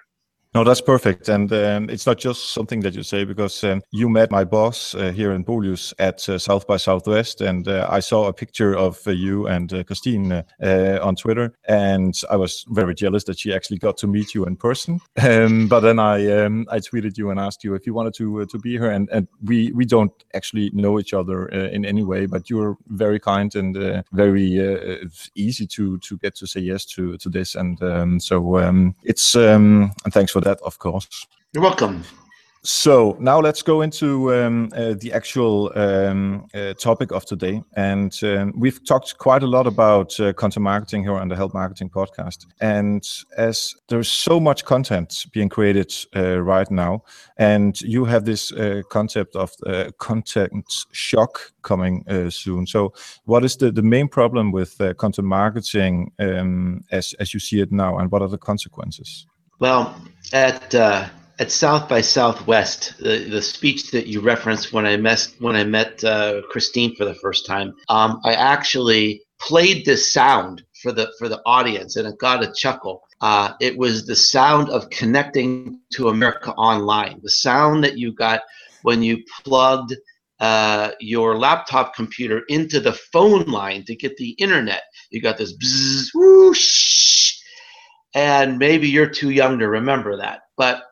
No, 0.55 0.65
that's 0.65 0.83
perfect. 0.83 1.31
And 1.31 1.51
um, 1.51 1.89
it's 1.89 2.07
not 2.07 2.19
just 2.19 2.53
something 2.53 2.81
that 2.81 2.95
you 2.95 3.03
say 3.03 3.25
because 3.25 3.65
um, 3.65 3.81
you 3.91 4.11
met 4.11 4.31
my 4.31 4.45
boss 4.45 4.95
uh, 4.95 5.11
here 5.11 5.33
in 5.33 5.45
Bolius 5.45 5.95
at 5.99 6.29
uh, 6.29 6.39
South 6.39 6.67
by 6.67 6.77
Southwest. 6.77 7.41
And 7.41 7.67
uh, 7.67 7.87
I 7.89 8.01
saw 8.01 8.27
a 8.27 8.35
picture 8.35 8.77
of 8.77 9.01
uh, 9.07 9.13
you 9.13 9.47
and 9.47 9.73
uh, 9.73 9.83
Christine 9.83 10.31
uh, 10.31 10.99
on 11.01 11.17
Twitter. 11.17 11.55
And 11.69 12.21
I 12.31 12.37
was 12.37 12.67
very 12.69 12.95
jealous 12.95 13.25
that 13.25 13.39
she 13.39 13.55
actually 13.55 13.79
got 13.79 13.97
to 13.99 14.07
meet 14.07 14.35
you 14.35 14.45
in 14.45 14.57
person. 14.57 15.01
Um, 15.33 15.69
but 15.69 15.81
then 15.81 16.01
I 16.01 16.45
um, 16.45 16.67
I 16.69 16.79
tweeted 16.79 17.17
you 17.17 17.31
and 17.31 17.39
asked 17.39 17.63
you 17.63 17.75
if 17.75 17.87
you 17.87 17.95
wanted 17.95 18.13
to 18.15 18.45
to 18.45 18.59
be 18.59 18.73
here. 18.73 18.91
And, 18.91 19.09
and 19.11 19.29
we, 19.43 19.71
we 19.73 19.85
don't 19.85 20.13
actually 20.35 20.71
know 20.75 20.99
each 20.99 21.15
other 21.15 21.47
in 21.47 21.85
any 21.85 22.03
way, 22.03 22.27
but 22.27 22.51
you're 22.51 22.77
very 22.89 23.21
kind 23.21 23.55
and 23.55 24.05
very 24.13 24.99
easy 25.37 25.67
to 25.69 25.99
to 25.99 26.19
get 26.19 26.35
to 26.37 26.47
say 26.47 26.61
yes 26.61 26.85
to, 26.87 27.17
to 27.19 27.29
this. 27.29 27.55
And 27.55 27.81
um, 27.83 28.21
so 28.21 28.59
um, 28.59 28.97
it's, 29.05 29.37
and 29.37 29.93
thanks 30.11 30.33
for 30.33 30.42
that, 30.43 30.61
of 30.63 30.79
course. 30.79 31.27
You're 31.53 31.63
welcome. 31.63 32.05
So 32.65 33.17
now 33.19 33.41
let's 33.41 33.61
go 33.61 33.83
into 33.83 34.33
um, 34.33 34.69
uh, 34.73 34.95
the 34.97 35.13
actual 35.13 35.73
um, 35.75 36.47
uh, 36.55 36.75
topic 36.75 37.11
of 37.11 37.25
today. 37.25 37.61
And 37.75 38.17
um, 38.23 38.53
we've 38.57 38.85
talked 38.87 39.19
quite 39.19 39.43
a 39.43 39.49
lot 39.49 39.67
about 39.67 40.19
uh, 40.21 40.33
content 40.33 40.63
marketing 40.63 41.03
here 41.03 41.15
on 41.15 41.27
the 41.27 41.35
Help 41.35 41.55
Marketing 41.55 41.91
podcast. 41.91 42.47
And 42.61 43.05
as 43.37 43.75
there's 43.89 44.09
so 44.09 44.39
much 44.39 44.65
content 44.65 45.27
being 45.33 45.49
created 45.49 45.93
uh, 46.15 46.41
right 46.41 46.71
now, 46.71 47.03
and 47.37 47.81
you 47.81 48.05
have 48.05 48.27
this 48.27 48.53
uh, 48.53 48.83
concept 48.91 49.35
of 49.35 49.51
uh, 49.67 49.91
content 49.99 50.73
shock 50.93 51.53
coming 51.63 52.05
soon. 52.31 52.69
So, 52.69 52.93
what 53.25 53.45
is 53.45 53.57
the, 53.57 53.73
the 53.73 53.83
main 53.83 54.07
problem 54.07 54.53
with 54.53 54.79
content 54.99 55.27
marketing 55.27 56.13
um, 56.21 56.85
as, 56.93 57.13
as 57.19 57.35
you 57.35 57.41
see 57.41 57.61
it 57.61 57.73
now, 57.73 57.99
and 57.99 58.11
what 58.13 58.23
are 58.23 58.29
the 58.29 58.39
consequences? 58.39 59.27
Well, 59.63 59.95
at 60.33 60.75
uh, 60.75 61.09
at 61.39 61.53
South 61.53 61.89
by 61.89 62.01
Southwest, 62.01 62.99
the, 62.99 63.29
the 63.31 63.41
speech 63.41 63.93
that 63.93 64.09
you 64.09 64.21
referenced 64.21 64.73
when 64.73 64.87
I 64.87 64.97
met 64.97 65.29
when 65.39 65.55
I 65.55 65.63
met 65.63 66.03
uh, 66.03 66.43
Christine 66.51 66.97
for 66.97 67.05
the 67.05 67.15
first 67.15 67.47
time, 67.47 67.73
um, 67.89 68.21
I 68.25 68.35
actually 68.35 69.23
played 69.41 69.85
this 69.85 70.13
sound 70.13 70.65
for 70.83 70.91
the 70.91 71.13
for 71.17 71.29
the 71.29 71.41
audience, 71.47 71.95
and 71.95 72.09
it 72.09 72.19
got 72.19 72.43
a 72.43 72.53
chuckle. 72.53 73.05
Uh, 73.21 73.53
it 73.61 73.79
was 73.79 74.05
the 74.05 74.17
sound 74.17 74.69
of 74.69 74.91
connecting 74.91 75.79
to 75.93 76.09
America 76.09 76.53
Online, 76.55 77.21
the 77.23 77.31
sound 77.31 77.85
that 77.85 77.97
you 77.97 78.13
got 78.13 78.41
when 78.83 79.01
you 79.01 79.23
plugged 79.45 79.95
uh, 80.41 80.91
your 80.99 81.39
laptop 81.39 81.95
computer 81.95 82.43
into 82.49 82.81
the 82.81 82.95
phone 83.13 83.45
line 83.45 83.85
to 83.85 83.95
get 83.95 84.17
the 84.17 84.31
internet. 84.31 84.83
You 85.11 85.23
got 85.23 85.39
this 85.39 85.57
bzzz, 85.57 86.09
whoosh, 86.17 87.12
and 88.15 88.59
maybe 88.59 88.89
you're 88.89 89.09
too 89.09 89.31
young 89.31 89.59
to 89.59 89.69
remember 89.69 90.17
that. 90.17 90.43
But 90.57 90.85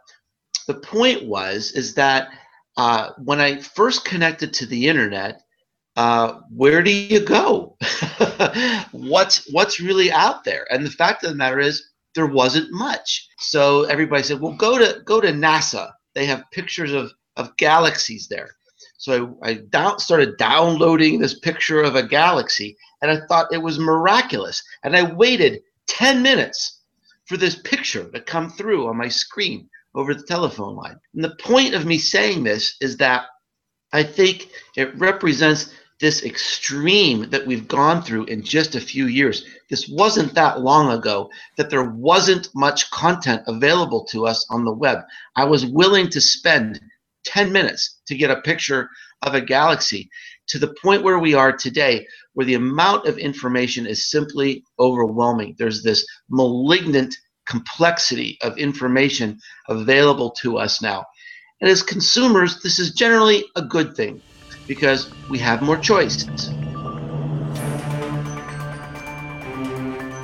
the 0.67 0.75
point 0.75 1.27
was 1.27 1.73
is 1.73 1.95
that 1.95 2.29
uh, 2.77 3.11
when 3.19 3.41
I 3.41 3.61
first 3.61 4.05
connected 4.05 4.53
to 4.55 4.67
the 4.67 4.89
internet, 4.89 5.43
uh, 5.97 6.41
where 6.51 6.83
do 6.83 6.91
you 6.91 7.21
go? 7.21 7.77
what's 8.93 9.51
what's 9.53 9.81
really 9.81 10.11
out 10.11 10.45
there? 10.45 10.67
And 10.71 10.87
the 10.87 10.91
fact 10.91 11.25
of 11.25 11.31
the 11.31 11.37
matter 11.37 11.59
is, 11.59 11.85
there 12.15 12.27
wasn't 12.27 12.73
much. 12.73 13.29
So 13.39 13.85
everybody 13.85 14.23
said, 14.23 14.41
"Well, 14.41 14.55
go 14.55 14.79
to 14.79 15.01
go 15.05 15.21
to 15.21 15.29
NASA. 15.29 15.91
They 16.15 16.27
have 16.27 16.51
pictures 16.53 16.93
of 16.93 17.13
of 17.37 17.57
galaxies 17.57 18.29
there." 18.29 18.51
So 18.99 19.39
I, 19.43 19.63
I 19.73 19.97
started 19.97 20.37
downloading 20.37 21.19
this 21.19 21.39
picture 21.39 21.83
of 21.83 21.97
a 21.97 22.07
galaxy, 22.07 22.77
and 23.03 23.11
I 23.11 23.27
thought 23.27 23.53
it 23.53 23.63
was 23.63 23.79
miraculous. 23.79 24.63
And 24.85 24.97
I 24.97 25.13
waited 25.13 25.61
10 25.89 26.23
minutes 26.23 26.80
for 27.31 27.37
this 27.37 27.55
picture 27.55 28.11
to 28.11 28.21
come 28.21 28.51
through 28.51 28.89
on 28.89 28.97
my 28.97 29.07
screen 29.07 29.71
over 29.95 30.13
the 30.13 30.25
telephone 30.25 30.75
line. 30.75 30.97
And 31.15 31.23
the 31.23 31.37
point 31.37 31.75
of 31.75 31.87
me 31.87 31.97
saying 31.97 32.43
this 32.43 32.75
is 32.81 32.97
that 32.97 33.27
I 33.93 34.03
think 34.03 34.49
it 34.77 34.99
represents 34.99 35.73
this 36.01 36.25
extreme 36.25 37.31
that 37.31 37.47
we've 37.47 37.69
gone 37.69 38.03
through 38.03 38.25
in 38.25 38.43
just 38.43 38.75
a 38.75 38.81
few 38.81 39.07
years. 39.07 39.45
This 39.69 39.89
wasn't 39.89 40.35
that 40.35 40.63
long 40.63 40.91
ago 40.91 41.31
that 41.57 41.71
there 41.71 41.85
wasn't 41.85 42.49
much 42.53 42.91
content 42.91 43.43
available 43.47 44.05
to 44.07 44.27
us 44.27 44.45
on 44.51 44.65
the 44.65 44.75
web. 44.75 44.99
I 45.37 45.45
was 45.45 45.65
willing 45.65 46.11
to 46.11 46.21
spend 46.21 46.81
10 47.27 47.53
minutes 47.53 48.01
to 48.09 48.17
get 48.17 48.33
a 48.33 48.41
picture 48.41 48.89
of 49.23 49.35
a 49.35 49.41
galaxy 49.41 50.09
to 50.49 50.59
the 50.59 50.75
point 50.83 51.03
where 51.03 51.19
we 51.19 51.35
are 51.35 51.53
today, 51.53 52.07
where 52.35 52.47
the 52.47 52.55
amount 52.55 53.07
of 53.07 53.19
information 53.19 53.87
is 53.87 54.11
simply 54.11 54.65
overwhelming. 54.79 55.55
There's 55.59 55.83
this 55.83 56.07
malignant 56.29 57.15
complexity 57.47 58.39
of 58.43 58.59
information 58.59 59.39
available 59.69 60.31
to 60.43 60.59
us 60.59 60.83
now. 60.83 61.05
And 61.61 61.71
as 61.71 61.83
consumers, 61.83 62.63
this 62.63 62.79
is 62.79 62.93
generally 62.93 63.45
a 63.57 63.63
good 63.63 63.95
thing 63.95 64.21
because 64.67 65.11
we 65.29 65.39
have 65.39 65.63
more 65.63 65.77
choices. 65.77 66.49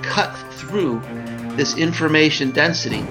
Cut 0.02 0.34
through 0.52 1.00
this 1.56 1.76
information 1.76 2.50
density 2.50 3.04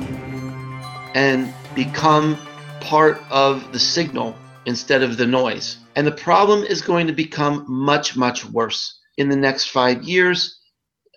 and 1.13 1.54
become 1.75 2.38
part 2.82 3.22
of 3.30 3.72
the 3.72 3.80
signal 3.80 4.36
instead 4.65 5.03
of 5.03 5.17
the 5.17 5.27
noise. 5.27 5.77
And 5.95 6.05
the 6.05 6.12
problem 6.12 6.63
is 6.63 6.81
going 6.81 7.07
to 7.07 7.13
become 7.13 7.65
much, 7.67 8.15
much 8.15 8.45
worse 8.45 9.00
in 9.17 9.29
the 9.29 9.36
next 9.36 9.65
five 9.67 10.03
years. 10.03 10.60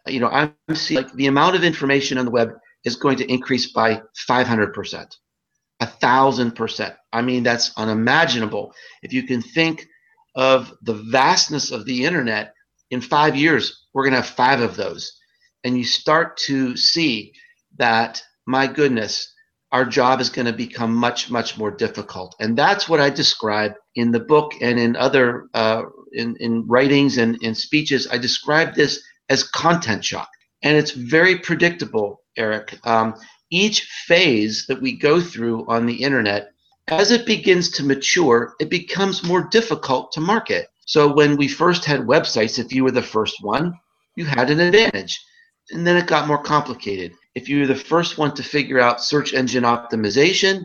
You 0.07 0.21
know, 0.21 0.29
I'm 0.29 0.55
seeing 0.75 1.03
like 1.03 1.13
the 1.15 1.27
amount 1.27 1.57
of 1.57 1.65
information 1.65 2.19
on 2.19 2.25
the 2.25 2.31
web 2.31 2.51
is 2.85 2.97
going 2.97 3.17
to 3.19 3.31
increase 3.31 3.73
by 3.73 4.03
500%, 4.29 5.17
a 5.81 5.87
thousand 5.87 6.53
percent. 6.53 6.95
I 7.13 7.23
mean, 7.23 7.43
that's 7.43 7.73
unimaginable. 7.77 8.73
If 9.03 9.13
you 9.13 9.25
can 9.25 9.43
think 9.43 9.87
of 10.37 10.73
the 10.83 10.95
vastness 10.95 11.73
of 11.73 11.85
the 11.85 12.05
internet, 12.05 12.55
in 12.91 13.01
five 13.01 13.37
years, 13.37 13.87
we're 13.93 14.05
going 14.05 14.15
to 14.15 14.21
have 14.21 14.31
five 14.31 14.61
of 14.61 14.77
those. 14.77 15.13
And 15.65 15.77
you 15.77 15.85
start 15.85 16.37
to 16.47 16.77
see 16.77 17.33
that, 17.79 18.23
my 18.47 18.67
goodness, 18.67 19.33
our 19.73 19.85
job 19.85 20.21
is 20.21 20.31
going 20.31 20.47
to 20.47 20.53
become 20.53 20.95
much, 20.95 21.31
much 21.31 21.59
more 21.59 21.71
difficult. 21.71 22.35
And 22.41 22.57
that's 22.57 22.89
what 22.89 23.01
I 23.01 23.11
describe 23.11 23.75
in 23.95 24.11
the 24.13 24.21
book 24.21 24.53
and 24.61 24.79
in 24.79 24.97
other 24.97 25.49
uh, 25.55 25.83
in, 26.13 26.37
in 26.41 26.67
writings 26.67 27.19
and 27.19 27.37
in 27.43 27.55
speeches. 27.55 28.09
I 28.11 28.19
describe 28.19 28.75
this 28.75 29.03
as 29.29 29.43
content 29.43 30.05
shock. 30.05 30.29
And 30.63 30.77
it's 30.77 30.93
very 30.93 31.39
predictable, 31.39 32.23
Eric. 32.37 32.79
Um, 32.85 33.15
each 33.51 33.83
phase 34.07 34.67
that 34.69 34.81
we 34.81 34.97
go 34.97 35.21
through 35.21 35.67
on 35.69 35.87
the 35.87 36.03
internet 36.03 36.51
as 36.89 37.11
it 37.11 37.27
begins 37.27 37.71
to 37.71 37.85
mature, 37.85 38.55
it 38.61 38.71
becomes 38.71 39.23
more 39.23 39.43
difficult 39.43 40.11
to 40.13 40.21
market. 40.21 40.69
So 40.87 41.13
when 41.13 41.37
we 41.37 41.47
first 41.47 41.85
had 41.85 42.01
websites, 42.01 42.59
if 42.59 42.73
you 42.73 42.83
were 42.83 42.91
the 42.91 43.03
first 43.03 43.43
one, 43.43 43.75
you 44.17 44.25
had 44.25 44.51
an 44.51 44.61
advantage. 44.61 45.21
And 45.71 45.87
then 45.87 45.97
it 45.97 46.07
got 46.07 46.27
more 46.27 46.43
complicated. 46.43 47.13
If 47.39 47.49
you 47.49 47.61
were 47.61 47.69
the 47.69 47.77
first 47.77 48.19
one 48.19 48.35
to 48.35 48.43
figure 48.43 48.81
out 48.81 49.01
search 49.01 49.33
engine 49.33 49.63
optimization, 49.63 50.65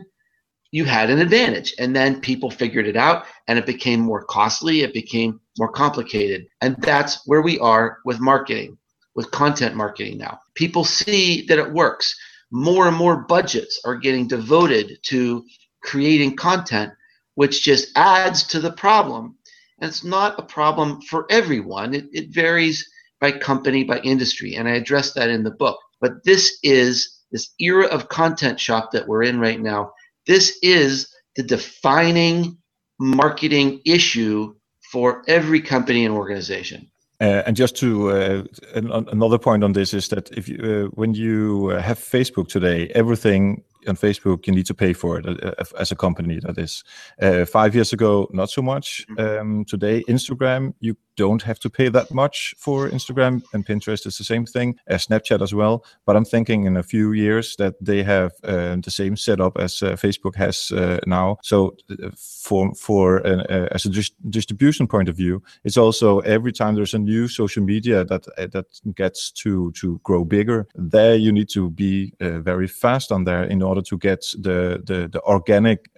you 0.72 0.84
had 0.84 1.08
an 1.08 1.20
advantage. 1.20 1.72
And 1.78 1.94
then 1.94 2.20
people 2.20 2.50
figured 2.50 2.88
it 2.88 2.96
out 2.96 3.26
and 3.46 3.60
it 3.60 3.64
became 3.64 4.00
more 4.00 4.24
costly, 4.24 4.80
it 4.80 4.92
became 4.92 5.38
more 5.56 5.70
complicated. 5.70 6.48
And 6.62 6.74
that's 6.80 7.24
where 7.28 7.42
we 7.42 7.60
are 7.60 7.98
with 8.04 8.18
marketing, 8.18 8.76
with 9.14 9.30
content 9.30 9.76
marketing 9.76 10.18
now. 10.18 10.40
People 10.56 10.82
see 10.82 11.46
that 11.46 11.60
it 11.60 11.72
works. 11.72 12.12
More 12.50 12.88
and 12.88 12.96
more 12.96 13.18
budgets 13.18 13.80
are 13.84 13.94
getting 13.94 14.26
devoted 14.26 14.98
to 15.04 15.44
creating 15.84 16.34
content, 16.34 16.92
which 17.36 17.62
just 17.62 17.92
adds 17.94 18.42
to 18.48 18.58
the 18.58 18.72
problem. 18.72 19.36
And 19.78 19.88
it's 19.88 20.02
not 20.02 20.40
a 20.40 20.42
problem 20.42 21.00
for 21.02 21.24
everyone, 21.30 21.94
it, 21.94 22.06
it 22.12 22.34
varies 22.34 22.84
by 23.20 23.30
company, 23.30 23.84
by 23.84 24.00
industry. 24.00 24.56
And 24.56 24.68
I 24.68 24.72
address 24.72 25.12
that 25.12 25.28
in 25.28 25.44
the 25.44 25.52
book. 25.52 25.78
But 26.04 26.22
this 26.22 26.58
is 26.62 27.22
this 27.32 27.48
era 27.58 27.86
of 27.86 28.10
content 28.10 28.60
shock 28.60 28.90
that 28.92 29.08
we're 29.08 29.22
in 29.22 29.40
right 29.40 29.58
now. 29.58 29.92
This 30.26 30.58
is 30.60 31.08
the 31.34 31.42
defining 31.42 32.58
marketing 33.00 33.80
issue 33.86 34.54
for 34.92 35.22
every 35.28 35.62
company 35.62 36.04
and 36.04 36.14
organization. 36.14 36.90
Uh, 37.22 37.42
and 37.46 37.56
just 37.56 37.74
to 37.76 38.10
uh, 38.10 38.42
an, 38.74 38.90
another 39.12 39.38
point 39.38 39.64
on 39.64 39.72
this 39.72 39.94
is 39.94 40.08
that 40.08 40.30
if 40.32 40.46
you, 40.46 40.58
uh, 40.62 40.90
when 40.94 41.14
you 41.14 41.70
uh, 41.70 41.80
have 41.80 41.98
Facebook 41.98 42.48
today, 42.48 42.90
everything 42.94 43.62
on 43.88 43.96
Facebook, 43.96 44.46
you 44.46 44.52
need 44.52 44.66
to 44.66 44.74
pay 44.74 44.92
for 44.92 45.18
it 45.18 45.26
uh, 45.26 45.64
as 45.78 45.90
a 45.90 45.96
company. 45.96 46.38
That 46.42 46.58
is, 46.58 46.84
uh, 47.22 47.46
five 47.46 47.74
years 47.74 47.94
ago, 47.94 48.28
not 48.30 48.50
so 48.50 48.60
much. 48.60 49.06
Mm-hmm. 49.10 49.40
Um, 49.40 49.64
today, 49.64 50.04
Instagram, 50.06 50.74
you 50.80 50.96
don't 51.16 51.42
have 51.42 51.58
to 51.60 51.70
pay 51.70 51.88
that 51.90 52.12
much 52.12 52.54
for 52.58 52.88
Instagram, 52.88 53.42
and 53.52 53.66
Pinterest 53.66 54.06
is 54.06 54.18
the 54.18 54.24
same 54.24 54.46
thing 54.46 54.76
as 54.86 55.06
Snapchat 55.06 55.42
as 55.42 55.54
well. 55.54 55.84
But 56.06 56.16
I'm 56.16 56.24
thinking 56.24 56.64
in 56.66 56.76
a 56.76 56.82
few 56.82 57.12
years 57.12 57.56
that 57.56 57.74
they 57.80 58.02
have 58.02 58.32
uh, 58.42 58.76
the 58.82 58.90
same 58.90 59.16
setup 59.16 59.56
as 59.58 59.82
uh, 59.82 59.92
Facebook 59.92 60.36
has 60.36 60.70
uh, 60.72 60.98
now. 61.06 61.38
So 61.42 61.76
uh, 61.90 62.10
for 62.16 62.74
for 62.74 63.26
uh, 63.26 63.68
as 63.72 63.84
a 63.84 63.90
dis- 63.90 64.12
distribution 64.30 64.86
point 64.86 65.08
of 65.08 65.16
view, 65.16 65.42
it's 65.64 65.76
also 65.76 66.20
every 66.20 66.52
time 66.52 66.74
there's 66.74 66.94
a 66.94 66.98
new 66.98 67.28
social 67.28 67.62
media 67.62 68.04
that 68.04 68.24
that 68.36 68.66
gets 68.94 69.30
to 69.42 69.72
to 69.72 70.00
grow 70.02 70.24
bigger, 70.24 70.66
there 70.74 71.16
you 71.16 71.32
need 71.32 71.48
to 71.50 71.70
be 71.70 72.12
very 72.20 72.68
fast 72.68 73.12
on 73.12 73.24
there 73.24 73.44
in 73.44 73.62
order 73.62 73.82
to 73.82 73.98
get 73.98 74.20
the 74.38 74.82
the, 74.84 75.08
the 75.08 75.20
organic 75.22 75.90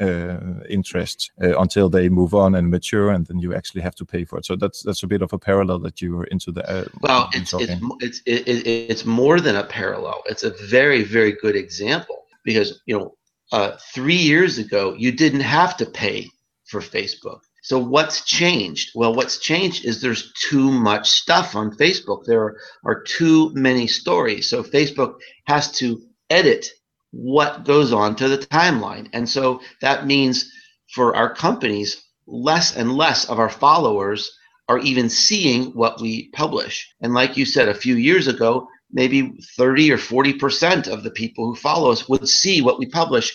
interest 0.69 1.33
until 1.39 1.89
they 1.89 2.09
move 2.09 2.35
on 2.35 2.55
and 2.55 2.71
mature, 2.71 3.11
and 3.11 3.27
then 3.27 3.39
you 3.39 3.55
actually 3.55 3.83
have 3.83 3.95
to 3.95 4.05
pay 4.05 4.25
for 4.25 4.39
it. 4.39 4.45
So 4.45 4.57
that's 4.57 4.83
that's 4.83 5.06
a 5.07 5.09
bit 5.15 5.23
of 5.23 5.33
a 5.33 5.39
parallel 5.39 5.79
that 5.87 6.03
you 6.03 6.17
were 6.17 6.29
into 6.35 6.51
the. 6.53 6.63
Uh, 6.69 6.85
well, 7.01 7.29
it's 7.33 7.53
it's 7.55 7.81
it's, 8.01 8.19
it, 8.27 8.67
it's 8.93 9.05
more 9.05 9.41
than 9.41 9.57
a 9.57 9.65
parallel. 9.65 10.23
It's 10.27 10.43
a 10.43 10.55
very 10.77 11.03
very 11.03 11.33
good 11.33 11.57
example 11.57 12.19
because 12.45 12.83
you 12.87 12.99
know 12.99 13.15
uh, 13.53 13.77
three 13.95 14.23
years 14.33 14.59
ago 14.59 14.95
you 14.99 15.13
didn't 15.13 15.47
have 15.61 15.77
to 15.79 15.87
pay 15.87 16.29
for 16.71 16.81
Facebook. 16.81 17.41
So 17.63 17.79
what's 17.79 18.25
changed? 18.25 18.93
Well, 18.95 19.15
what's 19.15 19.39
changed 19.39 19.85
is 19.85 20.01
there's 20.01 20.33
too 20.49 20.71
much 20.71 21.11
stuff 21.11 21.57
on 21.57 21.77
Facebook. 21.77 22.25
There 22.25 22.43
are, 22.43 22.57
are 22.85 23.03
too 23.03 23.51
many 23.55 23.89
stories. 23.89 24.49
So 24.49 24.63
Facebook 24.63 25.15
has 25.47 25.73
to 25.79 26.01
edit 26.31 26.69
what 27.11 27.65
goes 27.65 27.93
on 27.93 28.15
to 28.17 28.29
the 28.29 28.39
timeline. 28.39 29.09
And 29.13 29.29
so 29.29 29.61
that 29.81 30.07
means 30.07 30.49
for 30.95 31.17
our 31.17 31.35
companies, 31.35 32.05
less 32.29 32.77
and 32.77 32.97
less 32.97 33.29
of 33.29 33.41
our 33.41 33.49
followers 33.49 34.31
are 34.69 34.79
even 34.79 35.09
seeing 35.09 35.67
what 35.73 36.01
we 36.01 36.29
publish. 36.31 36.93
And 37.01 37.15
like 37.15 37.37
you 37.37 37.45
said, 37.45 37.69
a 37.69 37.75
few 37.75 37.97
years 37.97 38.27
ago, 38.27 38.69
maybe 38.91 39.33
30 39.57 39.93
or 39.93 39.99
40% 39.99 40.89
of 40.89 41.03
the 41.03 41.11
people 41.11 41.47
who 41.47 41.55
follow 41.55 41.91
us 41.91 42.09
would 42.09 42.29
see 42.29 42.63
what 42.63 42.79
we 42.79 42.87
publish. 42.87 43.35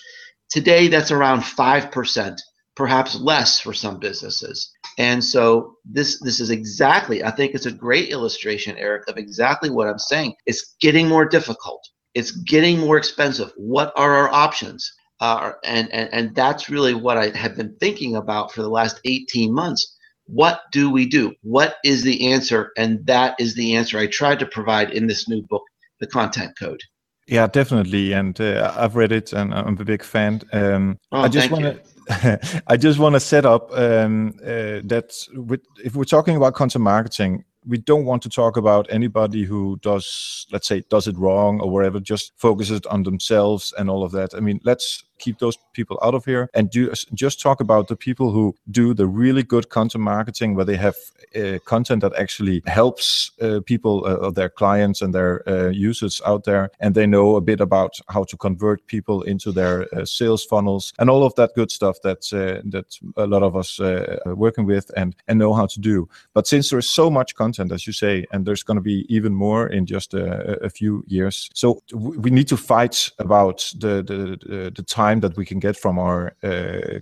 Today, 0.50 0.88
that's 0.88 1.12
around 1.12 1.42
5%, 1.42 2.38
perhaps 2.76 3.16
less 3.16 3.60
for 3.60 3.74
some 3.74 4.00
businesses. 4.00 4.72
And 4.98 5.24
so 5.24 5.76
this 5.86 6.20
this 6.20 6.42
is 6.42 6.50
exactly, 6.50 7.24
I 7.24 7.32
think 7.32 7.54
it's 7.54 7.66
a 7.66 7.72
great 7.72 8.10
illustration, 8.10 8.78
Eric, 8.78 9.08
of 9.08 9.18
exactly 9.18 9.70
what 9.70 9.88
I'm 9.88 10.00
saying. 10.00 10.34
It's 10.46 10.76
getting 10.82 11.08
more 11.08 11.26
difficult. 11.26 11.82
It's 12.14 12.32
getting 12.32 12.78
more 12.78 12.98
expensive. 12.98 13.54
What 13.56 13.94
are 13.96 14.14
our 14.14 14.30
options? 14.30 14.92
Uh, 15.22 15.54
and, 15.64 15.90
and 15.94 16.10
and 16.12 16.36
that's 16.36 16.70
really 16.70 16.94
what 16.94 17.18
I 17.18 17.30
have 17.38 17.56
been 17.56 17.76
thinking 17.80 18.18
about 18.18 18.52
for 18.52 18.64
the 18.64 18.70
last 18.70 19.00
18 19.06 19.54
months 19.54 19.96
what 20.32 20.62
do 20.72 20.90
we 20.90 21.06
do? 21.06 21.34
What 21.42 21.76
is 21.84 22.04
the 22.04 22.32
answer? 22.32 22.72
And 22.78 23.06
that 23.06 23.36
is 23.40 23.56
the 23.56 23.76
answer 23.76 23.98
I 23.98 24.08
tried 24.08 24.40
to 24.40 24.46
provide 24.46 24.92
in 24.92 25.08
this 25.08 25.28
new 25.28 25.42
book, 25.44 25.64
The 26.00 26.08
Content 26.08 26.58
Code. 26.58 26.82
Yeah, 27.28 27.48
definitely, 27.48 28.14
and 28.14 28.40
uh, 28.42 28.74
I've 28.76 28.96
read 28.96 29.12
it, 29.12 29.32
and 29.32 29.54
I'm 29.54 29.78
a 29.80 29.86
big 29.86 30.04
fan. 30.04 30.42
Um, 30.52 31.00
oh, 31.12 31.22
I 31.22 31.28
just 31.28 31.52
want 31.52 31.64
to, 31.64 32.62
I 32.68 32.78
just 32.78 33.00
want 33.00 33.14
to 33.14 33.20
set 33.20 33.46
up 33.46 33.72
um, 33.74 34.34
uh, 34.42 34.82
that 34.84 35.14
with, 35.34 35.62
if 35.84 35.96
we're 35.96 36.04
talking 36.04 36.36
about 36.36 36.56
content 36.56 36.84
marketing, 36.84 37.46
we 37.66 37.78
don't 37.78 38.06
want 38.06 38.24
to 38.24 38.30
talk 38.30 38.58
about 38.58 38.88
anybody 38.90 39.44
who 39.44 39.78
does, 39.82 40.48
let's 40.52 40.68
say, 40.68 40.84
does 40.90 41.08
it 41.08 41.18
wrong 41.18 41.62
or 41.62 41.70
whatever, 41.70 42.00
just 42.00 42.34
focuses 42.38 42.82
on 42.90 43.04
themselves 43.04 43.74
and 43.78 43.90
all 43.90 44.04
of 44.04 44.12
that. 44.14 44.34
I 44.36 44.40
mean, 44.40 44.60
let's 44.64 45.04
keep 45.22 45.40
those 45.40 45.58
people 45.74 45.98
out 46.04 46.16
of 46.16 46.26
here. 46.26 46.50
And 46.54 46.70
do 46.70 46.92
just 47.14 47.42
talk 47.42 47.62
about 47.62 47.88
the 47.88 47.96
people 47.96 48.32
who 48.32 48.56
do 48.70 48.94
the 48.94 49.08
really 49.08 49.44
good 49.44 49.70
content 49.70 50.04
marketing 50.04 50.56
where 50.56 50.66
they 50.66 50.78
have 50.78 50.96
uh, 51.36 51.60
content 51.66 52.02
that 52.02 52.14
actually 52.16 52.62
helps 52.66 53.32
uh, 53.42 53.62
people 53.66 54.06
uh, 54.06 54.32
their 54.32 54.50
clients 54.50 55.02
and 55.02 55.14
their 55.14 55.48
uh, 55.48 55.70
users 55.70 56.22
out 56.26 56.44
there. 56.44 56.70
And 56.80 56.96
they 56.96 57.08
know 57.08 57.36
a 57.36 57.42
bit 57.42 57.62
about 57.62 57.94
how 58.10 58.24
to 58.26 58.38
convert 58.38 58.86
people 58.88 59.22
into 59.22 59.52
their 59.52 59.88
uh, 59.96 60.06
sales 60.06 60.44
funnels 60.44 60.94
and 61.00 61.10
all 61.10 61.24
of 61.24 61.36
that 61.36 61.52
good 61.56 61.72
stuff 61.72 61.98
that 62.04 62.22
uh, 62.34 62.62
that 62.66 62.88
a 63.16 63.28
lot 63.28 63.44
of 63.44 63.56
us 63.56 63.80
are 63.80 64.36
working 64.36 64.66
with 64.66 64.92
and 64.98 65.16
and 65.28 65.40
know 65.40 65.54
how 65.54 65.68
to 65.68 65.80
do. 65.80 66.08
But 66.34 66.48
since 66.48 66.70
there's 66.70 66.90
so 66.90 67.10
much 67.10 67.36
content 67.36 67.72
as 67.72 67.86
you 67.88 67.94
say 67.94 68.26
and 68.32 68.46
there's 68.46 68.64
going 68.64 68.78
to 68.78 68.82
be 68.82 69.06
even 69.16 69.34
more 69.34 69.68
in 69.68 69.86
just 69.86 70.14
a, 70.14 70.64
a 70.64 70.70
few 70.70 71.04
years. 71.08 71.50
So 71.54 71.82
we 71.94 72.30
need 72.30 72.48
to 72.48 72.58
fight 72.58 73.12
about 73.20 73.58
the 73.80 74.04
the, 74.04 74.72
the 74.76 74.84
time 74.84 75.11
that 75.20 75.36
we 75.36 75.46
can 75.46 75.60
get 75.60 75.76
from 75.76 76.00
our 76.00 76.34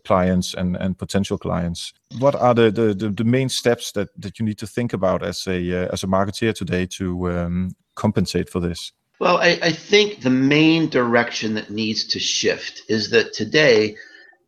clients 0.06 0.56
and 0.56 0.76
and 0.78 0.98
potential 0.98 1.38
clients 1.38 1.94
what 2.18 2.36
are 2.36 2.56
the, 2.56 2.72
the, 2.72 3.10
the, 3.10 3.24
main 3.24 3.50
steps 3.50 3.92
that, 3.92 4.10
that 4.20 4.40
you 4.40 4.46
need 4.46 4.58
to 4.58 4.68
think 4.68 4.94
about 4.94 5.22
as 5.22 5.46
a 5.48 5.84
uh, 5.84 5.90
as 5.94 6.04
a 6.04 6.08
marketeer 6.08 6.56
today 6.56 6.88
to 6.88 7.32
um, 7.32 7.76
compensate 7.96 8.50
for 8.50 8.60
this? 8.60 8.92
Well, 9.20 9.38
I, 9.38 9.60
I 9.62 9.72
think 9.72 10.22
the 10.22 10.30
main 10.30 10.90
direction 10.90 11.54
that 11.56 11.70
needs 11.70 12.06
to 12.08 12.20
shift 12.20 12.84
is 12.88 13.12
that 13.12 13.34
today 13.34 13.96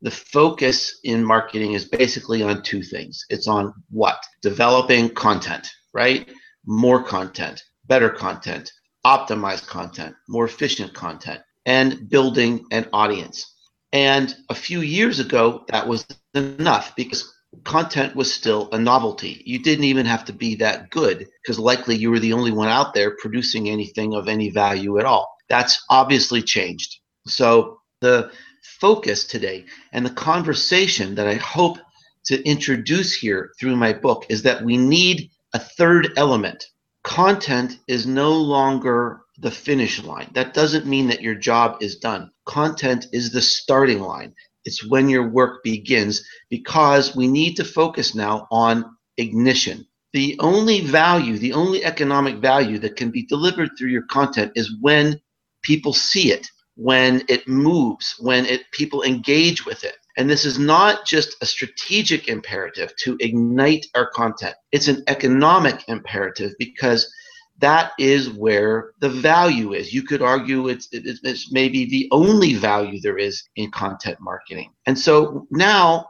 the 0.01 0.11
focus 0.11 0.99
in 1.03 1.23
marketing 1.23 1.73
is 1.73 1.85
basically 1.85 2.41
on 2.41 2.63
two 2.63 2.81
things. 2.81 3.25
It's 3.29 3.47
on 3.47 3.73
what? 3.91 4.17
Developing 4.41 5.09
content, 5.09 5.67
right? 5.93 6.27
More 6.65 7.03
content, 7.03 7.61
better 7.85 8.09
content, 8.09 8.71
optimized 9.05 9.67
content, 9.67 10.15
more 10.27 10.45
efficient 10.45 10.93
content, 10.93 11.41
and 11.65 12.09
building 12.09 12.65
an 12.71 12.87
audience. 12.93 13.55
And 13.93 14.33
a 14.49 14.55
few 14.55 14.81
years 14.81 15.19
ago, 15.19 15.65
that 15.69 15.87
was 15.87 16.05
enough 16.33 16.95
because 16.95 17.31
content 17.63 18.15
was 18.15 18.33
still 18.33 18.69
a 18.71 18.79
novelty. 18.79 19.41
You 19.45 19.59
didn't 19.59 19.83
even 19.85 20.05
have 20.05 20.23
to 20.25 20.33
be 20.33 20.55
that 20.55 20.89
good 20.89 21.27
because 21.41 21.59
likely 21.59 21.95
you 21.95 22.09
were 22.09 22.19
the 22.19 22.33
only 22.33 22.51
one 22.51 22.69
out 22.69 22.93
there 22.93 23.17
producing 23.17 23.69
anything 23.69 24.13
of 24.13 24.27
any 24.27 24.49
value 24.49 24.99
at 24.99 25.05
all. 25.05 25.35
That's 25.49 25.83
obviously 25.89 26.41
changed. 26.41 26.99
So 27.27 27.79
the 27.99 28.31
focus 28.79 29.25
today 29.25 29.65
and 29.91 30.05
the 30.05 30.11
conversation 30.11 31.15
that 31.15 31.27
I 31.27 31.35
hope 31.35 31.77
to 32.25 32.41
introduce 32.43 33.13
here 33.13 33.51
through 33.59 33.75
my 33.75 33.91
book 33.91 34.25
is 34.29 34.43
that 34.43 34.63
we 34.63 34.77
need 34.77 35.29
a 35.53 35.59
third 35.59 36.13
element. 36.15 36.63
Content 37.03 37.79
is 37.87 38.05
no 38.05 38.31
longer 38.33 39.21
the 39.39 39.51
finish 39.51 40.03
line. 40.03 40.29
That 40.33 40.53
doesn't 40.53 40.85
mean 40.85 41.07
that 41.07 41.21
your 41.21 41.35
job 41.35 41.81
is 41.81 41.97
done. 41.97 42.31
Content 42.45 43.07
is 43.11 43.31
the 43.31 43.41
starting 43.41 44.01
line. 44.01 44.35
It's 44.65 44.87
when 44.87 45.09
your 45.09 45.27
work 45.27 45.63
begins 45.63 46.23
because 46.49 47.15
we 47.15 47.27
need 47.27 47.55
to 47.55 47.65
focus 47.65 48.13
now 48.13 48.47
on 48.51 48.85
ignition. 49.17 49.87
The 50.13 50.37
only 50.39 50.81
value, 50.81 51.37
the 51.37 51.53
only 51.53 51.83
economic 51.83 52.37
value 52.37 52.77
that 52.79 52.97
can 52.97 53.09
be 53.09 53.25
delivered 53.25 53.71
through 53.77 53.89
your 53.89 54.05
content 54.07 54.51
is 54.55 54.77
when 54.81 55.19
people 55.63 55.93
see 55.93 56.31
it, 56.31 56.47
when 56.75 57.23
it 57.29 57.47
moves, 57.47 58.15
when 58.19 58.45
it 58.45 58.69
people 58.71 59.03
engage 59.03 59.65
with 59.65 59.83
it. 59.83 59.95
And 60.17 60.29
this 60.29 60.45
is 60.45 60.59
not 60.59 61.05
just 61.05 61.35
a 61.41 61.45
strategic 61.45 62.27
imperative 62.27 62.95
to 62.97 63.17
ignite 63.19 63.85
our 63.95 64.09
content. 64.09 64.55
It's 64.71 64.87
an 64.87 65.03
economic 65.07 65.83
imperative 65.87 66.51
because 66.59 67.11
that 67.59 67.91
is 67.99 68.29
where 68.31 68.91
the 68.99 69.09
value 69.09 69.73
is. 69.73 69.93
You 69.93 70.03
could 70.03 70.21
argue 70.21 70.67
it's, 70.67 70.89
it's 70.91 71.51
maybe 71.51 71.85
the 71.85 72.09
only 72.11 72.55
value 72.55 72.99
there 72.99 73.19
is 73.19 73.43
in 73.55 73.71
content 73.71 74.17
marketing. 74.19 74.73
And 74.87 74.97
so 74.97 75.47
now 75.51 76.07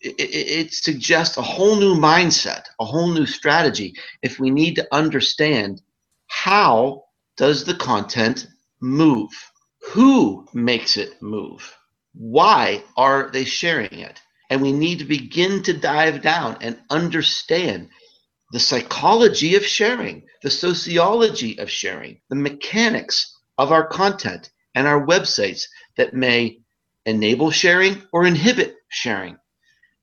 it, 0.00 0.16
it, 0.18 0.72
suggests 0.72 1.36
a 1.36 1.42
whole 1.42 1.76
new 1.76 1.94
mindset, 1.94 2.64
a 2.80 2.84
whole 2.84 3.08
new 3.08 3.26
strategy. 3.26 3.94
If 4.22 4.38
we 4.38 4.50
need 4.50 4.74
to 4.74 4.88
understand 4.92 5.82
how 6.26 7.04
does 7.36 7.64
the 7.64 7.74
content 7.74 8.48
move? 8.80 9.30
Who 9.92 10.46
makes 10.52 10.96
it 10.96 11.20
move? 11.22 11.77
Why 12.18 12.82
are 12.96 13.30
they 13.30 13.44
sharing 13.44 14.00
it? 14.00 14.20
And 14.50 14.60
we 14.60 14.72
need 14.72 14.98
to 14.98 15.04
begin 15.04 15.62
to 15.62 15.72
dive 15.72 16.20
down 16.20 16.56
and 16.60 16.80
understand 16.90 17.90
the 18.50 18.58
psychology 18.58 19.54
of 19.54 19.64
sharing, 19.64 20.24
the 20.42 20.50
sociology 20.50 21.58
of 21.58 21.70
sharing, 21.70 22.20
the 22.28 22.34
mechanics 22.34 23.36
of 23.56 23.70
our 23.70 23.86
content 23.86 24.50
and 24.74 24.88
our 24.88 25.06
websites 25.06 25.62
that 25.96 26.12
may 26.12 26.58
enable 27.06 27.52
sharing 27.52 28.02
or 28.12 28.26
inhibit 28.26 28.74
sharing. 28.88 29.38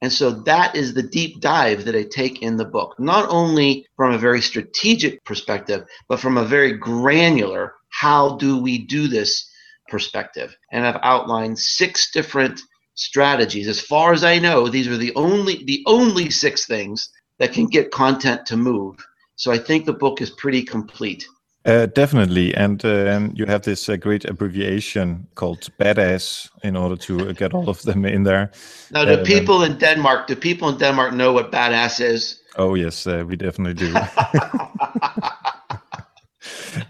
And 0.01 0.11
so 0.11 0.31
that 0.43 0.75
is 0.75 0.93
the 0.93 1.03
deep 1.03 1.41
dive 1.41 1.83
that 1.83 1.95
I 1.95 2.03
take 2.03 2.41
in 2.41 2.55
the 2.55 2.63
book, 2.63 2.97
not 2.97 3.27
only 3.29 3.87
from 3.97 4.13
a 4.13 4.17
very 4.17 4.41
strategic 4.41 5.21
perspective, 5.25 5.85
but 6.07 6.21
from 6.21 6.37
a 6.37 6.45
very 6.45 6.73
granular, 6.77 7.73
how 7.89 8.37
do 8.37 8.57
we 8.57 8.77
do 8.85 9.07
this 9.09 9.49
perspective. 9.89 10.55
And 10.71 10.85
I've 10.85 10.99
outlined 11.03 11.59
six 11.59 12.11
different 12.11 12.59
strategies. 12.95 13.67
As 13.67 13.81
far 13.81 14.13
as 14.13 14.23
I 14.23 14.39
know, 14.39 14.67
these 14.67 14.87
are 14.87 14.97
the 14.97 15.13
only 15.15 15.63
the 15.65 15.83
only 15.85 16.29
six 16.29 16.65
things 16.65 17.09
that 17.39 17.53
can 17.53 17.67
get 17.67 17.91
content 17.91 18.45
to 18.47 18.57
move. 18.57 18.95
So 19.35 19.51
I 19.51 19.57
think 19.57 19.85
the 19.85 19.93
book 19.93 20.21
is 20.21 20.29
pretty 20.31 20.63
complete. 20.63 21.25
Uh, 21.65 21.87
definitely, 21.87 22.53
and 22.53 22.85
uh, 22.85 23.27
you 23.33 23.45
have 23.47 23.63
this 23.63 23.89
uh, 23.89 23.95
great 23.95 24.23
abbreviation 24.23 25.25
called 25.33 25.67
BADASS 25.79 26.47
in 26.63 26.75
order 26.75 26.95
to 26.95 27.33
get 27.33 27.55
all 27.55 27.69
of 27.69 27.81
them 27.81 28.05
in 28.05 28.23
there. 28.23 28.51
Now, 28.91 29.03
do 29.03 29.13
uh, 29.13 29.25
people 29.25 29.63
in 29.63 29.79
Denmark, 29.79 30.27
do 30.27 30.35
people 30.35 30.69
in 30.69 30.77
Denmark 30.77 31.15
know 31.15 31.33
what 31.33 31.51
BADASS 31.51 32.01
is? 32.01 32.39
Oh 32.57 32.75
yes, 32.75 33.07
uh, 33.07 33.23
we 33.27 33.35
definitely 33.35 33.73
do. 33.73 33.91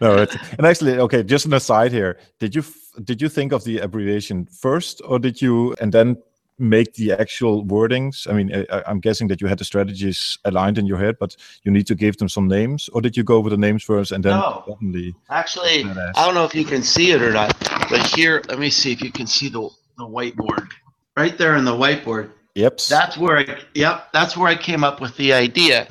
no, 0.02 0.28
and 0.58 0.68
actually, 0.68 1.00
okay. 1.00 1.24
Just 1.24 1.46
an 1.46 1.54
aside 1.54 1.94
here. 1.94 2.18
Did 2.40 2.54
you 2.54 2.62
did 3.04 3.22
you 3.22 3.30
think 3.30 3.52
of 3.52 3.64
the 3.64 3.80
abbreviation 3.80 4.46
first, 4.46 5.02
or 5.06 5.20
did 5.20 5.42
you 5.42 5.76
and 5.82 5.92
then 5.92 6.18
make 6.58 6.94
the 6.94 7.12
actual 7.12 7.66
wordings? 7.66 8.30
I 8.30 8.34
mean, 8.34 8.66
I, 8.72 8.84
am 8.90 9.00
guessing 9.00 9.28
that 9.28 9.42
you 9.42 9.48
had 9.48 9.58
the 9.58 9.66
strategies 9.66 10.38
aligned 10.46 10.78
in 10.78 10.86
your 10.86 10.98
head, 10.98 11.18
but 11.20 11.36
you 11.64 11.72
need 11.72 11.88
to 11.88 11.96
give 11.96 12.18
them 12.18 12.30
some 12.30 12.48
names, 12.48 12.90
or 12.94 13.02
did 13.02 13.18
you 13.18 13.24
go 13.24 13.40
with 13.40 13.52
the 13.52 13.58
names 13.58 13.84
first 13.84 14.12
and 14.12 14.24
then 14.24 14.40
no. 14.40 14.64
suddenly? 14.68 15.14
Actually, 15.30 15.84
I 15.84 16.26
don't 16.26 16.34
know 16.34 16.46
if 16.46 16.56
you 16.56 16.66
can 16.66 16.84
see 16.84 17.12
it 17.12 17.22
or 17.22 17.32
not, 17.32 17.58
but 17.90 18.06
here, 18.16 18.42
let 18.48 18.60
me 18.60 18.70
see 18.70 18.92
if 18.92 19.02
you 19.02 19.12
can 19.12 19.28
see 19.28 19.50
the 19.50 19.70
the 19.98 20.06
whiteboard 20.06 20.68
right 21.16 21.38
there 21.38 21.56
in 21.56 21.66
the 21.66 21.72
whiteboard. 21.72 22.32
Yep. 22.56 22.80
That's 22.90 23.18
where 23.18 23.38
I 23.40 23.58
yep, 23.74 24.14
that's 24.14 24.38
where 24.38 24.48
I 24.48 24.56
came 24.56 24.84
up 24.84 25.02
with 25.02 25.16
the 25.18 25.34
idea. 25.34 25.88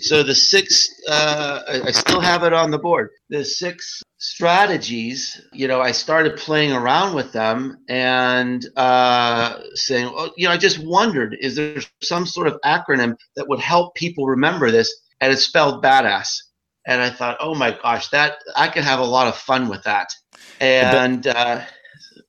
So 0.00 0.22
the 0.22 0.34
six 0.34 0.88
uh, 1.08 1.80
I 1.84 1.90
still 1.90 2.20
have 2.20 2.42
it 2.42 2.54
on 2.54 2.70
the 2.70 2.78
board. 2.78 3.10
The 3.28 3.44
six 3.44 4.02
strategies, 4.18 5.40
you 5.52 5.68
know, 5.68 5.80
I 5.80 5.92
started 5.92 6.36
playing 6.36 6.72
around 6.72 7.14
with 7.14 7.32
them 7.32 7.78
and 7.88 8.64
uh, 8.76 9.60
saying, 9.74 10.12
well, 10.12 10.32
you 10.36 10.46
know, 10.46 10.54
I 10.54 10.56
just 10.56 10.78
wondered, 10.78 11.36
is 11.40 11.56
there 11.56 11.80
some 12.02 12.26
sort 12.26 12.46
of 12.46 12.58
acronym 12.64 13.16
that 13.36 13.48
would 13.48 13.60
help 13.60 13.94
people 13.94 14.26
remember 14.26 14.70
this? 14.70 14.94
And 15.20 15.32
it's 15.32 15.44
spelled 15.44 15.82
badass. 15.82 16.28
And 16.86 17.02
I 17.02 17.10
thought, 17.10 17.38
oh 17.40 17.54
my 17.54 17.76
gosh, 17.82 18.08
that 18.08 18.38
I 18.54 18.68
could 18.68 18.84
have 18.84 19.00
a 19.00 19.04
lot 19.04 19.26
of 19.26 19.36
fun 19.36 19.68
with 19.68 19.82
that. 19.84 20.08
And 20.60 21.26
uh, 21.26 21.62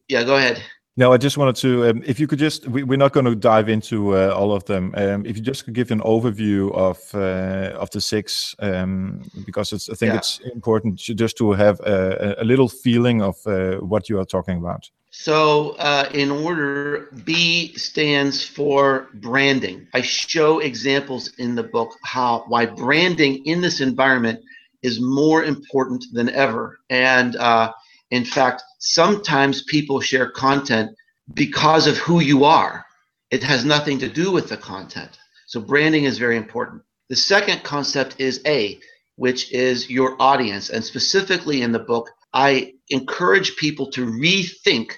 yeah, 0.08 0.24
go 0.24 0.36
ahead. 0.36 0.62
No, 1.00 1.14
I 1.14 1.18
just 1.18 1.38
wanted 1.38 1.56
to, 1.58 1.90
um, 1.90 2.04
if 2.08 2.20
you 2.20 2.26
could 2.26 2.40
just, 2.40 2.68
we, 2.68 2.82
are 2.82 2.98
not 2.98 3.14
going 3.14 3.28
to 3.28 3.36
dive 3.36 3.70
into 3.70 4.18
uh, 4.18 4.34
all 4.36 4.52
of 4.52 4.66
them. 4.66 4.96
Um, 4.98 5.28
if 5.28 5.38
you 5.38 5.44
just 5.44 5.64
could 5.64 5.76
give 5.76 5.92
an 5.92 6.02
overview 6.02 6.74
of 6.74 6.98
uh, 7.14 7.78
of 7.78 7.92
the 7.92 8.02
six, 8.02 8.56
um, 8.58 9.22
because 9.46 9.72
I 9.90 9.94
think 9.94 10.14
yeah. 10.14 10.18
it's 10.18 10.40
important 10.52 11.00
to, 11.02 11.14
just 11.14 11.38
to 11.38 11.52
have 11.52 11.80
a, 11.82 12.38
a 12.40 12.44
little 12.44 12.68
feeling 12.68 13.22
of 13.22 13.36
uh, 13.46 13.76
what 13.76 14.10
you 14.10 14.20
are 14.20 14.26
talking 14.26 14.58
about. 14.58 14.90
So, 15.12 15.76
uh, 15.78 16.10
in 16.16 16.32
order, 16.32 17.10
B 17.26 17.74
stands 17.78 18.44
for 18.44 19.10
branding. 19.14 19.88
I 19.94 20.02
show 20.02 20.60
examples 20.60 21.32
in 21.38 21.54
the 21.54 21.64
book 21.64 21.92
how 22.02 22.44
why 22.48 22.66
branding 22.66 23.46
in 23.46 23.62
this 23.62 23.82
environment 23.82 24.40
is 24.82 25.00
more 25.00 25.44
important 25.44 26.06
than 26.12 26.30
ever, 26.30 26.80
and 26.90 27.36
uh, 27.36 27.72
in 28.12 28.24
fact, 28.26 28.64
sometimes 28.80 29.64
people 29.64 30.00
share 30.00 30.32
content 30.32 30.92
because 31.34 31.88
of 31.88 31.98
who 31.98 32.20
you 32.20 32.46
are. 32.46 32.86
It 33.32 33.44
has 33.44 33.66
nothing 33.66 34.00
to 34.00 34.08
do 34.08 34.32
with 34.32 34.48
the 34.48 34.58
content. 34.58 35.18
So 35.48 35.60
branding 35.60 36.06
is 36.06 36.18
very 36.18 36.38
important. 36.38 36.84
The 37.10 37.16
second 37.16 37.64
concept 37.64 38.16
is 38.20 38.42
A, 38.46 38.80
which 39.16 39.52
is 39.52 39.90
your 39.90 40.16
audience. 40.22 40.70
And 40.70 40.84
specifically 40.84 41.62
in 41.62 41.72
the 41.72 41.80
book, 41.80 42.10
I 42.34 42.74
encourage 42.90 43.58
people 43.58 43.92
to 43.92 44.06
rethink 44.06 44.94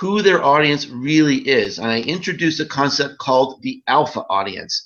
who 0.00 0.22
their 0.22 0.42
audience 0.42 0.88
really 0.88 1.36
is. 1.36 1.78
And 1.78 1.88
I 1.88 2.00
introduce 2.00 2.60
a 2.60 2.66
concept 2.66 3.18
called 3.18 3.60
the 3.62 3.82
alpha 3.88 4.24
audience. 4.30 4.84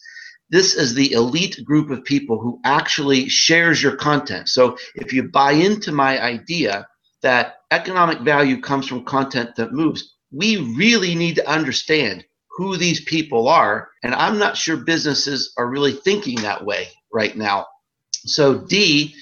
This 0.49 0.75
is 0.75 0.95
the 0.95 1.13
elite 1.13 1.59
group 1.65 1.91
of 1.91 2.05
people 2.05 2.41
who 2.41 2.61
actually 2.65 3.29
shares 3.29 3.83
your 3.83 3.97
content. 3.97 4.49
So 4.49 4.79
if 4.95 5.13
you 5.13 5.25
buy 5.25 5.53
into 5.53 5.93
my 5.93 6.23
idea 6.23 6.87
that 7.27 7.63
economic 7.73 8.21
value 8.21 8.61
comes 8.61 8.87
from 8.87 9.05
content 9.05 9.57
that 9.57 9.73
moves, 9.73 10.15
we 10.31 10.59
really 10.77 11.13
need 11.17 11.35
to 11.35 11.51
understand 11.51 12.25
who 12.57 12.77
these 12.77 13.01
people 13.01 13.49
are. 13.49 13.89
And 14.05 14.15
I'm 14.15 14.39
not 14.39 14.57
sure 14.57 14.77
businesses 14.77 15.53
are 15.59 15.67
really 15.69 15.91
thinking 15.91 16.41
that 16.43 16.65
way 16.65 16.87
right 17.13 17.37
now. 17.37 17.67
So, 18.13 18.55
D 18.55 19.17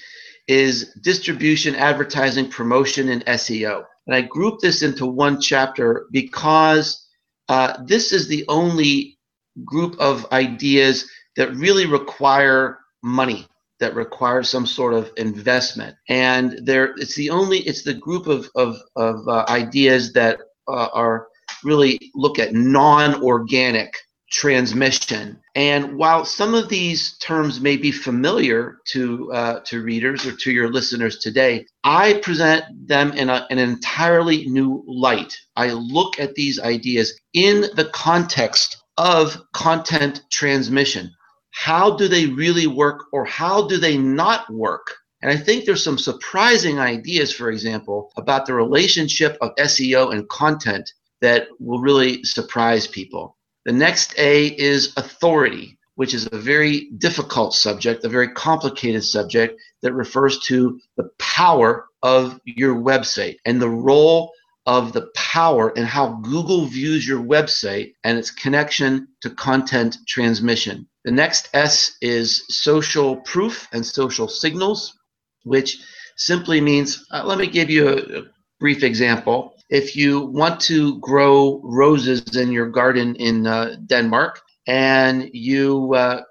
is 0.47 0.93
distribution, 1.01 1.73
advertising, 1.73 2.47
promotion, 2.51 3.09
and 3.09 3.25
SEO. 3.25 3.83
And 4.05 4.15
I 4.15 4.21
group 4.21 4.59
this 4.59 4.83
into 4.83 5.07
one 5.07 5.41
chapter 5.41 6.05
because 6.11 7.07
uh, 7.49 7.73
this 7.87 8.13
is 8.13 8.27
the 8.27 8.45
only 8.47 9.17
group 9.63 9.95
of 9.99 10.31
ideas 10.31 11.09
that 11.37 11.55
really 11.55 11.87
require 11.87 12.77
money 13.01 13.47
that 13.85 13.95
requires 13.95 14.49
some 14.49 14.65
sort 14.65 14.95
of 14.95 15.11
investment. 15.15 15.95
And 16.09 16.59
there 16.63 16.95
it's 16.97 17.13
the 17.13 17.29
only 17.29 17.59
it's 17.59 17.83
the 17.83 17.93
group 17.93 18.25
of 18.25 18.49
of, 18.55 18.77
of 18.95 19.27
uh, 19.27 19.45
ideas 19.47 20.11
that 20.13 20.39
uh, 20.67 20.87
are 20.91 21.27
really 21.63 21.99
look 22.15 22.39
at 22.39 22.53
non-organic 22.53 23.93
transmission. 24.31 25.39
And 25.53 25.97
while 25.97 26.25
some 26.25 26.55
of 26.55 26.67
these 26.67 27.15
terms 27.19 27.61
may 27.61 27.77
be 27.77 27.91
familiar 27.91 28.79
to 28.87 29.31
uh, 29.31 29.59
to 29.65 29.83
readers 29.83 30.25
or 30.25 30.35
to 30.35 30.51
your 30.51 30.69
listeners 30.71 31.19
today 31.19 31.65
i 31.83 32.15
present 32.23 32.65
them 32.87 33.11
in 33.13 33.29
a, 33.29 33.45
an 33.51 33.59
entirely 33.59 34.47
new 34.47 34.83
light. 34.87 35.37
I 35.55 35.67
look 35.73 36.19
at 36.19 36.33
these 36.33 36.59
ideas 36.59 37.07
in 37.33 37.65
the 37.75 37.89
context 37.93 38.77
of 38.97 39.37
content 39.53 40.23
transmission 40.31 41.11
how 41.55 41.95
do 41.95 42.07
they 42.09 42.27
really 42.27 42.67
work 42.67 43.05
or 43.13 43.25
how 43.25 43.65
do 43.67 43.77
they 43.77 43.97
not 43.97 44.51
work? 44.51 44.93
And 45.21 45.31
I 45.31 45.37
think 45.37 45.63
there's 45.65 45.83
some 45.83 45.97
surprising 45.97 46.79
ideas, 46.79 47.33
for 47.33 47.49
example, 47.49 48.11
about 48.17 48.45
the 48.45 48.53
relationship 48.53 49.37
of 49.41 49.55
SEO 49.55 50.13
and 50.13 50.27
content 50.27 50.91
that 51.21 51.47
will 51.59 51.79
really 51.79 52.23
surprise 52.23 52.87
people. 52.87 53.37
The 53.63 53.71
next 53.71 54.13
A 54.19 54.47
is 54.47 54.93
authority, 54.97 55.79
which 55.95 56.13
is 56.13 56.27
a 56.31 56.37
very 56.37 56.89
difficult 56.97 57.53
subject, 57.53 58.03
a 58.03 58.09
very 58.09 58.31
complicated 58.33 59.05
subject 59.05 59.59
that 59.81 59.93
refers 59.93 60.39
to 60.41 60.79
the 60.97 61.09
power 61.19 61.85
of 62.03 62.39
your 62.43 62.75
website 62.75 63.37
and 63.45 63.61
the 63.61 63.69
role 63.69 64.31
of 64.65 64.93
the 64.93 65.07
power 65.15 65.71
and 65.77 65.85
how 65.85 66.13
Google 66.23 66.65
views 66.65 67.07
your 67.07 67.21
website 67.21 67.93
and 68.03 68.17
its 68.17 68.31
connection 68.31 69.07
to 69.21 69.29
content 69.29 69.97
transmission. 70.07 70.87
The 71.03 71.11
next 71.11 71.49
S 71.53 71.97
is 72.01 72.45
social 72.49 73.17
proof 73.17 73.67
and 73.71 73.85
social 73.85 74.27
signals, 74.27 74.97
which 75.43 75.77
simply 76.17 76.59
means, 76.61 77.05
uh, 77.11 77.23
let 77.25 77.37
me 77.37 77.47
give 77.47 77.69
you 77.69 77.89
a, 77.89 78.19
a 78.19 78.23
brief 78.59 78.83
example. 78.83 79.53
If 79.69 79.95
you 79.95 80.25
want 80.27 80.59
to 80.61 80.99
grow 80.99 81.61
roses 81.63 82.35
in 82.35 82.51
your 82.51 82.69
garden 82.69 83.15
in 83.15 83.45
uh, 83.45 83.75
Denmark 83.85 84.41
and 84.67 85.29
you 85.31 85.93
uh, 85.93 86.21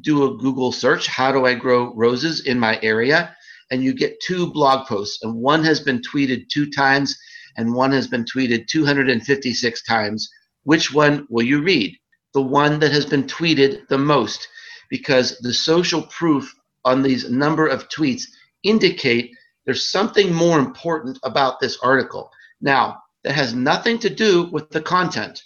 do 0.00 0.24
a 0.24 0.36
Google 0.36 0.72
search, 0.72 1.06
how 1.06 1.30
do 1.30 1.46
I 1.46 1.54
grow 1.54 1.94
roses 1.94 2.46
in 2.46 2.58
my 2.58 2.80
area? 2.82 3.34
And 3.70 3.82
you 3.82 3.94
get 3.94 4.20
two 4.20 4.52
blog 4.52 4.86
posts, 4.86 5.22
and 5.22 5.34
one 5.34 5.64
has 5.64 5.80
been 5.80 6.00
tweeted 6.00 6.48
two 6.48 6.70
times 6.70 7.16
and 7.56 7.74
one 7.74 7.92
has 7.92 8.06
been 8.06 8.24
tweeted 8.24 8.66
256 8.68 9.82
times. 9.84 10.30
Which 10.64 10.92
one 10.92 11.26
will 11.30 11.44
you 11.44 11.62
read? 11.62 11.96
The 12.34 12.42
one 12.42 12.78
that 12.80 12.92
has 12.92 13.06
been 13.06 13.24
tweeted 13.24 13.88
the 13.88 13.98
most, 13.98 14.48
because 14.90 15.38
the 15.38 15.54
social 15.54 16.02
proof 16.02 16.54
on 16.84 17.02
these 17.02 17.30
number 17.30 17.66
of 17.66 17.88
tweets 17.88 18.24
indicate 18.62 19.32
there's 19.64 19.90
something 19.90 20.32
more 20.32 20.58
important 20.58 21.18
about 21.24 21.60
this 21.60 21.78
article. 21.82 22.30
Now, 22.60 23.02
that 23.24 23.34
has 23.34 23.54
nothing 23.54 23.98
to 23.98 24.08
do 24.08 24.44
with 24.52 24.70
the 24.70 24.80
content 24.80 25.42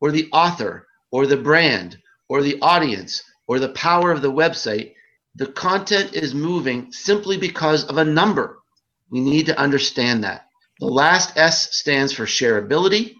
or 0.00 0.12
the 0.12 0.28
author 0.32 0.86
or 1.10 1.26
the 1.26 1.36
brand 1.36 1.98
or 2.28 2.42
the 2.42 2.60
audience 2.60 3.22
or 3.46 3.58
the 3.58 3.70
power 3.70 4.12
of 4.12 4.20
the 4.20 4.30
website. 4.30 4.92
The 5.34 5.46
content 5.46 6.12
is 6.12 6.34
moving 6.34 6.92
simply 6.92 7.38
because 7.38 7.84
of 7.84 7.96
a 7.96 8.04
number. 8.04 8.58
We 9.10 9.20
need 9.20 9.46
to 9.46 9.58
understand 9.58 10.22
that. 10.24 10.48
The 10.80 10.86
last 10.86 11.36
S 11.36 11.74
stands 11.76 12.12
for 12.12 12.24
shareability. 12.24 13.14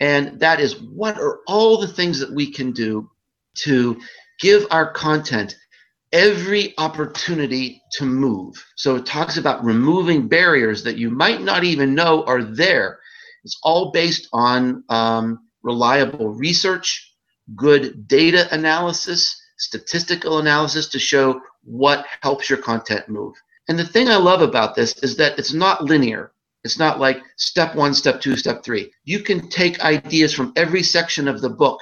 And 0.00 0.40
that 0.40 0.60
is 0.60 0.80
what 0.80 1.18
are 1.18 1.40
all 1.46 1.78
the 1.78 1.88
things 1.88 2.18
that 2.20 2.32
we 2.32 2.50
can 2.50 2.72
do 2.72 3.10
to 3.56 4.00
give 4.40 4.66
our 4.70 4.90
content 4.92 5.56
every 6.12 6.74
opportunity 6.78 7.82
to 7.92 8.04
move. 8.04 8.64
So 8.76 8.96
it 8.96 9.06
talks 9.06 9.36
about 9.36 9.64
removing 9.64 10.28
barriers 10.28 10.82
that 10.84 10.96
you 10.96 11.10
might 11.10 11.42
not 11.42 11.64
even 11.64 11.94
know 11.94 12.24
are 12.24 12.42
there. 12.42 12.98
It's 13.44 13.58
all 13.62 13.90
based 13.92 14.28
on 14.32 14.82
um, 14.88 15.40
reliable 15.62 16.30
research, 16.30 17.14
good 17.54 18.08
data 18.08 18.48
analysis, 18.52 19.40
statistical 19.58 20.38
analysis 20.38 20.88
to 20.88 20.98
show 20.98 21.40
what 21.62 22.06
helps 22.22 22.48
your 22.48 22.58
content 22.58 23.08
move. 23.08 23.34
And 23.68 23.78
the 23.78 23.86
thing 23.86 24.08
I 24.08 24.16
love 24.16 24.42
about 24.42 24.74
this 24.74 24.94
is 25.02 25.16
that 25.16 25.38
it's 25.38 25.52
not 25.52 25.84
linear. 25.84 26.32
It's 26.64 26.78
not 26.78 27.00
like 27.00 27.22
step 27.36 27.74
one, 27.74 27.94
step 27.94 28.20
two, 28.20 28.36
step 28.36 28.62
three. 28.62 28.92
You 29.04 29.20
can 29.20 29.48
take 29.48 29.80
ideas 29.80 30.34
from 30.34 30.52
every 30.56 30.82
section 30.82 31.26
of 31.28 31.40
the 31.40 31.50
book 31.50 31.78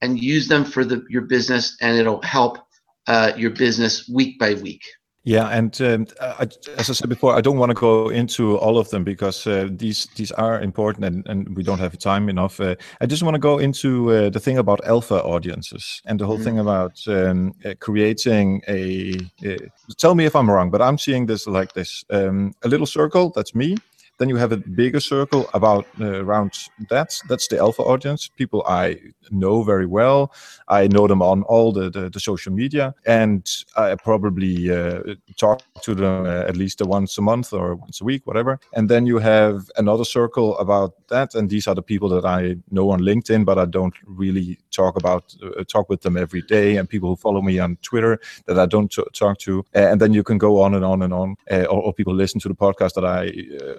and 0.00 0.18
use 0.18 0.48
them 0.48 0.64
for 0.64 0.84
the, 0.84 1.04
your 1.08 1.22
business, 1.22 1.76
and 1.80 1.98
it'll 1.98 2.22
help 2.22 2.58
uh, 3.06 3.32
your 3.36 3.50
business 3.50 4.08
week 4.08 4.38
by 4.38 4.54
week. 4.54 4.82
Yeah, 5.26 5.48
and 5.48 5.80
um, 5.80 6.06
I, 6.20 6.46
as 6.76 6.90
I 6.90 6.92
said 6.92 7.08
before, 7.08 7.34
I 7.34 7.40
don't 7.40 7.56
want 7.56 7.70
to 7.70 7.74
go 7.74 8.10
into 8.10 8.58
all 8.58 8.76
of 8.76 8.90
them 8.90 9.04
because 9.04 9.46
uh, 9.46 9.68
these 9.70 10.06
these 10.16 10.30
are 10.32 10.60
important, 10.60 11.06
and, 11.06 11.26
and 11.26 11.56
we 11.56 11.62
don't 11.62 11.78
have 11.78 11.98
time 11.98 12.28
enough. 12.28 12.60
Uh, 12.60 12.74
I 13.00 13.06
just 13.06 13.22
want 13.22 13.34
to 13.34 13.38
go 13.38 13.58
into 13.58 14.12
uh, 14.12 14.28
the 14.28 14.38
thing 14.38 14.58
about 14.58 14.84
alpha 14.84 15.22
audiences 15.22 16.02
and 16.04 16.20
the 16.20 16.26
whole 16.26 16.36
mm-hmm. 16.36 16.44
thing 16.44 16.58
about 16.58 17.00
um, 17.08 17.54
uh, 17.64 17.72
creating 17.80 18.60
a. 18.68 19.14
Uh, 19.42 19.56
tell 19.96 20.14
me 20.14 20.26
if 20.26 20.36
I'm 20.36 20.50
wrong, 20.50 20.70
but 20.70 20.82
I'm 20.82 20.98
seeing 20.98 21.24
this 21.24 21.46
like 21.46 21.72
this: 21.72 22.04
um, 22.10 22.52
a 22.62 22.68
little 22.68 22.86
circle 22.86 23.32
that's 23.34 23.54
me, 23.54 23.76
then 24.18 24.28
you 24.28 24.36
have 24.36 24.52
a 24.52 24.56
bigger 24.56 25.00
circle 25.00 25.48
about 25.54 25.86
uh, 26.00 26.22
around 26.22 26.52
that. 26.88 27.18
That's 27.28 27.48
the 27.48 27.58
alpha 27.58 27.82
audience, 27.82 28.28
people 28.28 28.62
I 28.66 29.00
know 29.30 29.62
very 29.62 29.86
well. 29.86 30.32
I 30.68 30.86
know 30.86 31.06
them 31.06 31.22
on 31.22 31.42
all 31.44 31.72
the, 31.72 31.90
the, 31.90 32.10
the 32.10 32.20
social 32.20 32.52
media, 32.52 32.94
and 33.06 33.48
I 33.76 33.94
probably 33.96 34.70
uh, 34.70 35.14
talk 35.36 35.62
to 35.82 35.94
them 35.94 36.26
uh, 36.26 36.48
at 36.48 36.56
least 36.56 36.80
once 36.82 37.18
a 37.18 37.22
month 37.22 37.52
or 37.52 37.74
once 37.74 38.00
a 38.00 38.04
week, 38.04 38.26
whatever. 38.26 38.60
And 38.74 38.88
then 38.88 39.06
you 39.06 39.18
have 39.18 39.70
another 39.76 40.04
circle 40.04 40.56
about 40.58 40.94
that, 41.08 41.34
and 41.34 41.50
these 41.50 41.66
are 41.66 41.74
the 41.74 41.82
people 41.82 42.08
that 42.10 42.24
I 42.24 42.56
know 42.70 42.90
on 42.90 43.00
LinkedIn, 43.00 43.44
but 43.44 43.58
I 43.58 43.64
don't 43.64 43.94
really 44.06 44.58
talk 44.70 44.96
about 44.96 45.34
uh, 45.42 45.64
talk 45.64 45.88
with 45.88 46.02
them 46.02 46.16
every 46.16 46.42
day, 46.42 46.76
and 46.76 46.88
people 46.88 47.08
who 47.08 47.16
follow 47.16 47.42
me 47.42 47.58
on 47.58 47.76
Twitter 47.82 48.20
that 48.46 48.58
I 48.58 48.66
don't 48.66 48.90
t- 48.90 49.02
talk 49.12 49.38
to. 49.38 49.64
and 49.74 50.00
then 50.00 50.12
you 50.12 50.22
can 50.22 50.38
go 50.38 50.60
on 50.60 50.74
and 50.74 50.84
on 50.84 51.02
and 51.02 51.12
on, 51.12 51.36
uh, 51.50 51.64
or, 51.64 51.82
or, 51.82 51.92
people 51.92 52.14
listen 52.14 52.40
to 52.40 52.48
the 52.48 52.54
podcast 52.54 52.94
that 52.94 53.04
I 53.04 53.32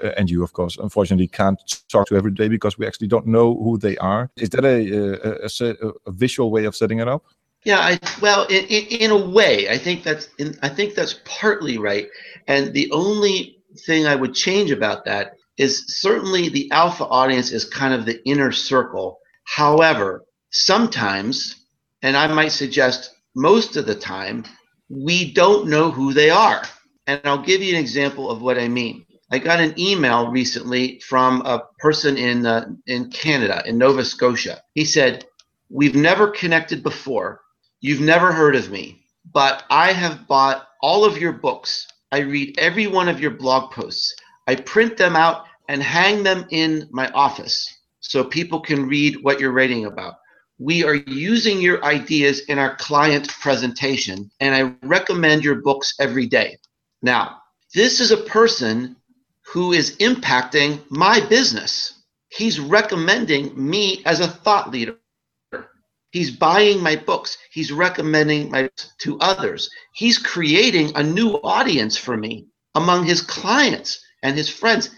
uh, 0.06 0.12
and 0.26 0.32
you, 0.32 0.44
of 0.44 0.54
course, 0.54 0.76
unfortunately 0.78 1.28
can't 1.28 1.60
talk 1.88 2.08
to 2.08 2.16
every 2.16 2.32
day 2.32 2.48
because 2.48 2.80
we 2.80 2.88
actually 2.88 3.08
don't 3.08 3.28
know 3.28 3.56
who 3.64 3.78
they 3.78 3.96
are. 3.98 4.32
Is 4.38 4.50
that 4.50 4.66
a, 4.66 4.78
a, 5.46 5.88
a, 5.88 5.94
a 6.08 6.12
visual 6.12 6.50
way 6.50 6.66
of 6.66 6.76
setting 6.76 6.98
it 6.98 7.08
up? 7.08 7.24
Yeah, 7.64 7.78
I, 7.80 8.00
well, 8.22 8.48
in, 8.48 8.66
in, 8.66 9.12
a 9.12 9.30
way, 9.30 9.70
I 9.70 9.78
think 9.78 10.02
that's 10.02 10.30
in, 10.40 10.58
I 10.64 10.70
think 10.70 10.96
that's 10.96 11.20
partly 11.26 11.78
right. 11.78 12.08
And 12.48 12.74
the 12.74 12.90
only 12.92 13.62
thing 13.86 14.08
I 14.08 14.16
would 14.16 14.34
change 14.34 14.72
about 14.72 15.06
that 15.06 15.34
is 15.58 15.86
certainly 16.02 16.50
the 16.50 16.72
alpha 16.72 17.06
audience 17.06 17.52
is 17.52 17.66
kind 17.66 17.94
of 17.94 18.06
the 18.06 18.20
inner 18.28 18.52
circle. 18.52 19.20
However, 19.44 20.26
sometimes, 20.50 21.68
and 22.02 22.18
I 22.18 22.26
might 22.34 22.52
suggest 22.52 23.14
most 23.36 23.78
of 23.78 23.86
the 23.86 23.96
time, 23.96 24.44
we 24.90 25.32
don't 25.34 25.68
know 25.68 25.92
who 25.92 26.14
they 26.14 26.32
are. 26.32 26.64
And 27.06 27.22
I'll 27.26 27.44
give 27.44 27.62
you 27.62 27.76
an 27.76 27.80
example 27.80 28.32
of 28.32 28.42
what 28.42 28.58
I 28.58 28.68
mean. 28.68 29.06
I 29.36 29.38
got 29.38 29.60
an 29.60 29.78
email 29.78 30.30
recently 30.30 31.02
from 31.02 31.42
a 31.42 31.64
person 31.80 32.16
in 32.16 32.46
uh, 32.46 32.70
in 32.88 33.10
Canada, 33.10 33.62
in 33.66 33.78
Nova 33.78 34.06
Scotia. 34.06 34.62
He 34.76 34.86
said, 34.86 35.26
"We've 35.70 35.94
never 35.94 36.30
connected 36.30 36.82
before. 36.82 37.42
You've 37.82 38.00
never 38.00 38.32
heard 38.32 38.56
of 38.56 38.72
me, 38.72 39.04
but 39.34 39.66
I 39.70 39.92
have 39.92 40.26
bought 40.26 40.70
all 40.82 41.04
of 41.04 41.18
your 41.18 41.34
books. 41.34 41.86
I 42.14 42.20
read 42.20 42.58
every 42.58 42.88
one 42.88 43.10
of 43.10 43.20
your 43.20 43.32
blog 43.32 43.74
posts. 43.74 44.16
I 44.48 44.56
print 44.56 44.96
them 44.96 45.18
out 45.18 45.44
and 45.68 45.84
hang 45.84 46.24
them 46.24 46.46
in 46.52 46.88
my 46.92 47.10
office 47.10 47.58
so 48.00 48.24
people 48.24 48.62
can 48.62 48.88
read 48.88 49.22
what 49.22 49.42
you're 49.42 49.52
writing 49.52 49.84
about. 49.84 50.14
We 50.60 50.86
are 50.86 50.96
using 50.96 51.60
your 51.60 51.84
ideas 51.84 52.40
in 52.48 52.58
our 52.58 52.78
client 52.78 53.28
presentation, 53.28 54.32
and 54.40 54.56
I 54.56 54.88
recommend 54.88 55.44
your 55.44 55.56
books 55.56 55.94
every 56.00 56.26
day." 56.26 56.58
Now, 57.02 57.42
this 57.74 58.00
is 58.00 58.12
a 58.12 58.26
person 58.38 58.96
who 59.56 59.72
is 59.72 59.96
impacting 60.02 60.84
my 60.90 61.22
business. 61.30 62.04
He's 62.28 62.60
recommending 62.60 63.54
me 63.56 64.04
as 64.06 64.20
a 64.20 64.28
thought 64.28 64.70
leader. 64.70 64.98
He's 66.12 66.30
buying 66.30 66.84
my 66.84 66.98
books. 66.98 67.38
He's 67.54 67.72
recommending 67.72 68.52
my 68.52 68.70
to 69.00 69.18
others. 69.22 69.70
He's 69.94 70.18
creating 70.18 70.92
a 70.96 71.04
new 71.04 71.36
audience 71.36 71.96
for 71.96 72.18
me 72.18 72.48
among 72.76 73.06
his 73.06 73.22
clients 73.22 74.04
and 74.24 74.36
his 74.36 74.50
friends. 74.50 74.90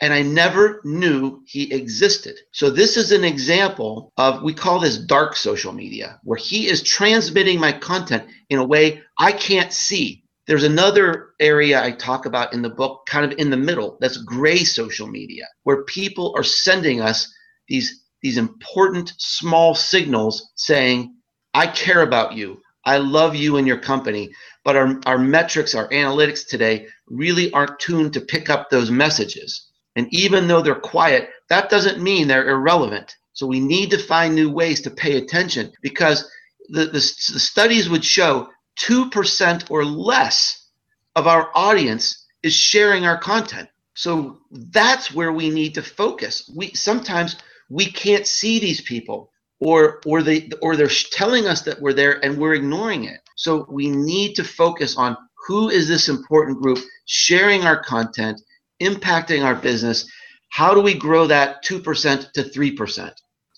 and 0.00 0.14
I 0.14 0.22
never 0.22 0.80
knew 0.84 1.42
he 1.46 1.70
existed. 1.72 2.36
So 2.52 2.70
this 2.70 2.96
is 2.96 3.12
an 3.12 3.24
example 3.24 4.12
of 4.16 4.42
we 4.42 4.54
call 4.54 4.80
this 4.80 4.96
dark 4.96 5.36
social 5.36 5.72
media 5.72 6.20
where 6.22 6.38
he 6.38 6.68
is 6.68 6.82
transmitting 6.82 7.60
my 7.60 7.72
content 7.72 8.24
in 8.48 8.58
a 8.58 8.64
way 8.64 9.02
I 9.18 9.32
can't 9.32 9.74
see. 9.74 10.25
There's 10.46 10.64
another 10.64 11.30
area 11.40 11.82
I 11.82 11.90
talk 11.90 12.24
about 12.26 12.52
in 12.52 12.62
the 12.62 12.70
book 12.70 13.06
kind 13.06 13.30
of 13.30 13.38
in 13.38 13.50
the 13.50 13.56
middle 13.56 13.98
that's 14.00 14.18
gray 14.18 14.58
social 14.64 15.06
media 15.08 15.46
where 15.64 15.82
people 15.84 16.32
are 16.36 16.44
sending 16.44 17.00
us 17.00 17.32
these 17.68 18.04
these 18.22 18.38
important 18.38 19.12
small 19.18 19.74
signals 19.74 20.50
saying 20.56 21.14
I 21.54 21.66
care 21.66 22.02
about 22.02 22.34
you. 22.34 22.60
I 22.84 22.98
love 22.98 23.34
you 23.34 23.56
and 23.56 23.66
your 23.66 23.78
company. 23.78 24.30
But 24.64 24.76
our, 24.76 25.00
our 25.06 25.18
metrics, 25.18 25.74
our 25.74 25.88
analytics 25.88 26.46
today 26.46 26.86
really 27.08 27.52
aren't 27.52 27.78
tuned 27.78 28.12
to 28.14 28.20
pick 28.20 28.48
up 28.50 28.70
those 28.70 28.90
messages. 28.90 29.68
And 29.96 30.06
even 30.12 30.48
though 30.48 30.60
they're 30.60 30.74
quiet, 30.74 31.30
that 31.48 31.70
doesn't 31.70 32.02
mean 32.02 32.28
they're 32.28 32.48
irrelevant. 32.48 33.14
So 33.32 33.46
we 33.46 33.60
need 33.60 33.90
to 33.90 33.98
find 33.98 34.34
new 34.34 34.50
ways 34.50 34.80
to 34.82 34.90
pay 34.90 35.16
attention 35.16 35.72
because 35.82 36.28
the, 36.68 36.86
the, 36.86 36.92
the 36.92 37.40
studies 37.40 37.88
would 37.88 38.04
show 38.04 38.48
2% 38.80 39.70
or 39.70 39.84
less 39.84 40.68
of 41.16 41.26
our 41.26 41.50
audience 41.54 42.26
is 42.42 42.54
sharing 42.54 43.06
our 43.06 43.18
content. 43.18 43.68
So 43.94 44.38
that's 44.50 45.12
where 45.14 45.32
we 45.32 45.50
need 45.50 45.74
to 45.74 45.82
focus. 45.82 46.50
We 46.54 46.68
sometimes 46.74 47.36
we 47.70 47.86
can't 47.86 48.26
see 48.26 48.58
these 48.58 48.80
people 48.82 49.30
or 49.60 50.00
or 50.06 50.22
they 50.22 50.50
or 50.62 50.76
they're 50.76 50.88
telling 51.12 51.46
us 51.46 51.62
that 51.62 51.80
we're 51.80 51.94
there 51.94 52.24
and 52.24 52.38
we're 52.38 52.54
ignoring 52.54 53.04
it. 53.04 53.20
So 53.36 53.66
we 53.70 53.90
need 53.90 54.34
to 54.36 54.44
focus 54.44 54.96
on 54.96 55.16
who 55.46 55.70
is 55.70 55.88
this 55.88 56.08
important 56.08 56.60
group 56.60 56.78
sharing 57.06 57.64
our 57.64 57.82
content, 57.82 58.40
impacting 58.82 59.44
our 59.44 59.54
business. 59.54 60.10
How 60.50 60.74
do 60.74 60.80
we 60.80 60.94
grow 60.94 61.26
that 61.26 61.64
2% 61.64 62.32
to 62.32 62.42
3% 62.42 63.12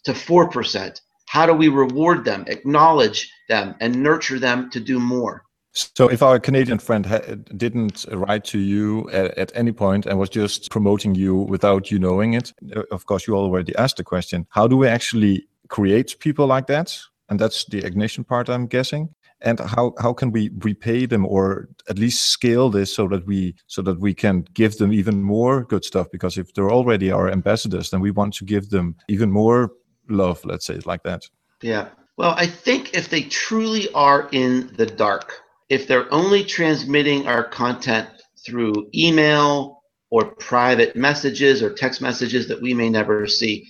to 0.05 0.13
4%? 0.13 1.01
How 1.27 1.47
do 1.47 1.55
we 1.55 1.69
reward 1.69 2.25
them, 2.25 2.45
acknowledge 2.49 3.31
them, 3.49 3.75
and 3.81 4.03
nurture 4.03 4.39
them 4.39 4.71
to 4.71 4.81
do 4.81 4.99
more? 4.99 5.45
So, 5.73 6.09
if 6.09 6.23
our 6.23 6.41
Canadian 6.41 6.79
friend 6.79 7.45
didn't 7.57 8.05
write 8.11 8.45
to 8.47 8.59
you 8.59 9.09
at, 9.11 9.37
at, 9.39 9.53
any 9.55 9.71
point 9.71 10.07
and 10.07 10.19
was 10.19 10.31
just 10.31 10.71
promoting 10.71 11.15
you 11.15 11.37
without 11.37 11.91
you 11.91 11.99
knowing 11.99 12.35
it, 12.35 12.53
uh, 12.75 12.83
of 12.91 13.07
course, 13.07 13.27
you 13.27 13.37
already 13.37 13.77
asked 13.77 13.99
the 13.99 14.05
question 14.05 14.47
how 14.51 14.67
do 14.67 14.77
we 14.77 14.89
actually 14.89 15.47
create 15.69 16.17
people 16.19 16.47
like 16.47 16.67
that? 16.67 16.99
And 17.29 17.39
that's 17.39 17.65
the 17.67 17.85
ignition 17.85 18.25
part, 18.25 18.49
I'm 18.49 18.67
guessing. 18.67 19.15
And 19.41 19.61
how, 19.61 19.95
how 20.01 20.13
can 20.13 20.33
we 20.33 20.51
repay 20.65 21.07
them 21.07 21.25
or 21.25 21.69
at 21.89 21.99
least 21.99 22.29
scale 22.31 22.71
this 22.71 22.93
so 22.93 23.07
that 23.09 23.25
we 23.25 23.55
so 23.69 23.83
that 23.83 24.01
we 24.01 24.15
can 24.15 24.47
give 24.55 24.79
them 24.79 24.93
even 24.93 25.23
more 25.23 25.65
good 25.65 25.85
stuff? 25.85 26.09
Because 26.11 26.39
if 26.39 26.55
they're 26.55 26.73
already 26.73 27.13
our 27.13 27.31
ambassadors, 27.31 27.91
then 27.91 28.01
we 28.01 28.11
want 28.11 28.35
to 28.35 28.45
give 28.45 28.71
them 28.71 28.97
even 29.09 29.31
more 29.31 29.71
love, 30.09 30.45
let's 30.45 30.67
say 30.67 30.75
it 30.75 30.87
like 30.87 31.05
that. 31.05 31.23
Yeah. 31.63 31.89
Well, 32.19 32.35
I 32.37 32.49
think 32.49 32.95
if 32.95 33.09
they 33.09 33.23
truly 33.23 33.89
are 33.93 34.29
in 34.33 34.73
the 34.77 34.87
dark, 34.87 35.41
if 35.69 35.87
they're 35.87 36.13
only 36.13 36.43
transmitting 36.43 37.29
our 37.29 37.45
content 37.45 38.09
through 38.45 38.91
email 38.93 39.85
or 40.11 40.35
private 40.35 40.97
messages 40.97 41.63
or 41.63 41.73
text 41.73 42.03
messages 42.03 42.49
that 42.49 42.61
we 42.61 42.75
may 42.75 42.89
never 42.89 43.29
see, 43.29 43.69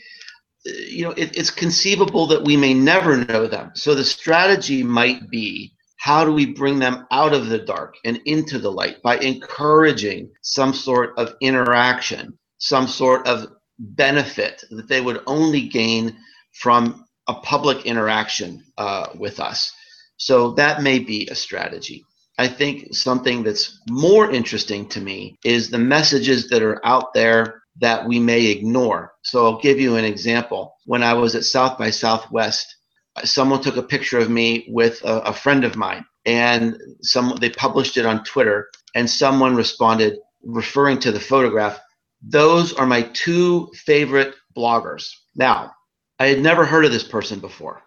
eh, 0.66 0.70
you 0.88 1.04
know, 1.04 1.10
it, 1.10 1.36
it's 1.36 1.50
conceivable 1.50 2.26
that 2.28 2.42
we 2.42 2.56
may 2.56 2.72
never 2.72 3.22
know 3.22 3.46
them. 3.46 3.72
So 3.74 3.94
the 3.94 4.02
strategy 4.02 4.82
might 4.82 5.28
be 5.28 5.74
how 5.98 6.24
do 6.24 6.32
we 6.32 6.46
bring 6.46 6.78
them 6.78 7.06
out 7.10 7.34
of 7.34 7.48
the 7.48 7.58
dark 7.58 7.96
and 8.06 8.18
into 8.24 8.58
the 8.58 8.72
light 8.72 9.02
by 9.02 9.18
encouraging 9.18 10.30
some 10.40 10.72
sort 10.72 11.10
of 11.18 11.34
interaction, 11.42 12.38
some 12.56 12.86
sort 12.86 13.26
of 13.26 13.48
benefit 13.78 14.64
that 14.70 14.88
they 14.88 15.02
would 15.02 15.20
only 15.26 15.68
gain 15.68 16.16
from 16.54 17.04
a 17.28 17.34
public 17.34 17.86
interaction 17.86 18.64
uh, 18.78 19.08
with 19.14 19.38
us. 19.40 19.72
So 20.16 20.52
that 20.52 20.82
may 20.82 20.98
be 20.98 21.28
a 21.30 21.34
strategy. 21.34 22.04
I 22.38 22.48
think 22.48 22.94
something 22.94 23.42
that's 23.42 23.80
more 23.90 24.30
interesting 24.30 24.88
to 24.90 25.00
me 25.00 25.38
is 25.44 25.70
the 25.70 25.78
messages 25.78 26.48
that 26.48 26.62
are 26.62 26.84
out 26.86 27.12
there 27.12 27.62
that 27.80 28.06
we 28.06 28.18
may 28.18 28.46
ignore. 28.46 29.12
So 29.22 29.44
I'll 29.44 29.60
give 29.60 29.78
you 29.78 29.96
an 29.96 30.04
example. 30.04 30.74
When 30.84 31.02
I 31.02 31.14
was 31.14 31.34
at 31.34 31.44
South 31.44 31.78
by 31.78 31.90
Southwest, 31.90 32.76
someone 33.24 33.60
took 33.60 33.76
a 33.76 33.82
picture 33.82 34.18
of 34.18 34.30
me 34.30 34.66
with 34.68 35.02
a, 35.04 35.20
a 35.20 35.32
friend 35.32 35.64
of 35.64 35.76
mine 35.76 36.04
and 36.26 36.76
some 37.02 37.36
they 37.40 37.50
published 37.50 37.96
it 37.96 38.06
on 38.06 38.22
Twitter 38.24 38.68
and 38.94 39.08
someone 39.08 39.56
responded 39.56 40.18
referring 40.44 40.98
to 41.00 41.12
the 41.12 41.20
photograph, 41.20 41.80
those 42.22 42.72
are 42.72 42.86
my 42.86 43.02
two 43.14 43.70
favorite 43.74 44.34
bloggers. 44.56 45.10
Now, 45.34 45.72
I 46.18 46.26
had 46.26 46.40
never 46.40 46.64
heard 46.64 46.84
of 46.84 46.92
this 46.92 47.04
person 47.04 47.38
before. 47.38 47.82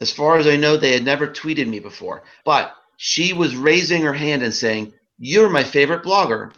As 0.00 0.12
far 0.12 0.38
as 0.38 0.46
I 0.46 0.56
know, 0.56 0.76
they 0.76 0.92
had 0.92 1.04
never 1.04 1.26
tweeted 1.26 1.66
me 1.66 1.80
before, 1.80 2.24
but 2.44 2.74
she 2.96 3.32
was 3.32 3.56
raising 3.56 4.02
her 4.02 4.12
hand 4.12 4.42
and 4.42 4.54
saying, 4.54 4.92
You're 5.18 5.48
my 5.48 5.64
favorite 5.64 6.04
blogger. 6.04 6.52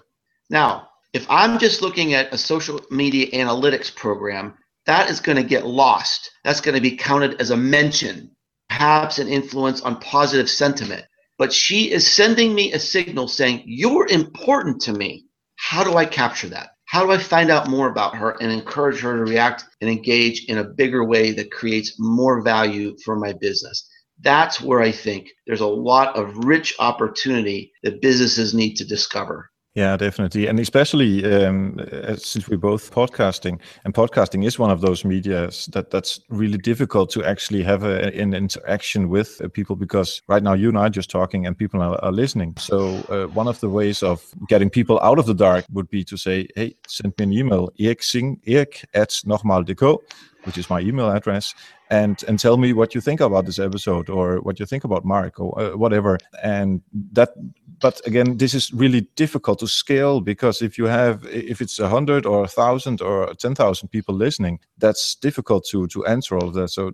Now, 0.50 0.88
if 1.12 1.26
I'm 1.30 1.58
just 1.58 1.82
looking 1.82 2.14
at 2.14 2.32
a 2.32 2.38
social 2.38 2.80
media 2.90 3.30
analytics 3.30 3.94
program, 3.94 4.54
that 4.86 5.10
is 5.10 5.20
going 5.20 5.36
to 5.36 5.42
get 5.42 5.66
lost. 5.66 6.30
That's 6.44 6.60
going 6.60 6.74
to 6.74 6.80
be 6.80 6.96
counted 6.96 7.40
as 7.40 7.50
a 7.50 7.56
mention, 7.56 8.30
perhaps 8.68 9.18
an 9.18 9.28
influence 9.28 9.80
on 9.80 10.00
positive 10.00 10.48
sentiment. 10.48 11.04
But 11.38 11.52
she 11.52 11.90
is 11.90 12.06
sending 12.10 12.54
me 12.54 12.72
a 12.72 12.78
signal 12.78 13.28
saying, 13.28 13.62
You're 13.66 14.06
important 14.08 14.82
to 14.82 14.92
me. 14.92 15.26
How 15.56 15.84
do 15.84 15.96
I 15.96 16.04
capture 16.04 16.48
that? 16.48 16.75
How 16.86 17.04
do 17.04 17.12
I 17.12 17.18
find 17.18 17.50
out 17.50 17.68
more 17.68 17.90
about 17.90 18.16
her 18.16 18.36
and 18.40 18.50
encourage 18.50 19.00
her 19.00 19.16
to 19.16 19.30
react 19.30 19.64
and 19.80 19.90
engage 19.90 20.44
in 20.46 20.58
a 20.58 20.64
bigger 20.64 21.04
way 21.04 21.32
that 21.32 21.50
creates 21.50 21.96
more 21.98 22.42
value 22.42 22.96
for 23.04 23.16
my 23.16 23.32
business? 23.32 23.88
That's 24.20 24.60
where 24.60 24.80
I 24.80 24.92
think 24.92 25.28
there's 25.46 25.60
a 25.60 25.66
lot 25.66 26.16
of 26.16 26.44
rich 26.44 26.74
opportunity 26.78 27.72
that 27.82 28.00
businesses 28.00 28.54
need 28.54 28.76
to 28.76 28.84
discover. 28.84 29.50
Yeah, 29.76 29.94
definitely, 29.98 30.46
and 30.46 30.58
especially 30.58 31.22
um, 31.34 31.78
uh, 31.78 32.16
since 32.16 32.48
we're 32.48 32.56
both 32.56 32.90
podcasting, 32.90 33.60
and 33.84 33.92
podcasting 33.92 34.42
is 34.42 34.58
one 34.58 34.70
of 34.70 34.80
those 34.80 35.04
medias 35.04 35.66
that 35.74 35.90
that's 35.90 36.18
really 36.30 36.56
difficult 36.56 37.10
to 37.10 37.22
actually 37.22 37.62
have 37.62 37.84
a, 37.84 38.10
an 38.18 38.32
interaction 38.32 39.10
with 39.10 39.38
uh, 39.44 39.48
people 39.48 39.76
because 39.76 40.22
right 40.28 40.42
now 40.42 40.54
you 40.54 40.70
and 40.70 40.78
I 40.78 40.86
are 40.86 40.88
just 40.88 41.10
talking 41.10 41.46
and 41.46 41.58
people 41.58 41.82
are, 41.82 42.02
are 42.02 42.10
listening. 42.10 42.54
So 42.56 43.04
uh, 43.10 43.26
one 43.34 43.48
of 43.48 43.60
the 43.60 43.68
ways 43.68 44.02
of 44.02 44.24
getting 44.48 44.70
people 44.70 44.98
out 45.02 45.18
of 45.18 45.26
the 45.26 45.34
dark 45.34 45.66
would 45.70 45.90
be 45.90 46.04
to 46.04 46.16
say, 46.16 46.48
"Hey, 46.56 46.74
send 46.88 47.12
me 47.18 47.24
an 47.24 47.32
email, 47.34 47.68
eriksing, 47.78 48.40
erik 48.46 48.82
at 48.94 49.10
nogmaal.dk, 49.26 49.98
which 50.44 50.56
is 50.56 50.70
my 50.70 50.80
email 50.80 51.10
address, 51.10 51.54
and 51.90 52.24
and 52.26 52.38
tell 52.38 52.56
me 52.56 52.72
what 52.72 52.94
you 52.94 53.02
think 53.02 53.20
about 53.20 53.44
this 53.44 53.58
episode 53.58 54.08
or 54.08 54.40
what 54.40 54.58
you 54.58 54.64
think 54.64 54.84
about 54.84 55.04
Mark 55.04 55.38
or 55.38 55.60
uh, 55.60 55.76
whatever." 55.76 56.16
And 56.42 56.80
that 57.12 57.34
but 57.80 58.00
again, 58.06 58.38
this 58.38 58.54
is 58.54 58.72
really 58.72 59.02
difficult 59.16 59.58
to 59.58 59.66
scale 59.66 60.20
because 60.20 60.62
if 60.62 60.78
you 60.78 60.86
have, 60.86 61.24
if 61.26 61.60
it's 61.60 61.78
a 61.78 61.88
hundred 61.88 62.26
or 62.26 62.44
a 62.44 62.48
thousand 62.48 63.00
or 63.00 63.34
ten 63.34 63.54
thousand 63.54 63.88
people 63.88 64.14
listening, 64.14 64.60
that's 64.78 65.14
difficult 65.14 65.66
to 65.66 65.86
to 65.88 66.04
answer 66.06 66.36
all 66.36 66.48
of 66.48 66.54
that. 66.54 66.70
So 66.70 66.92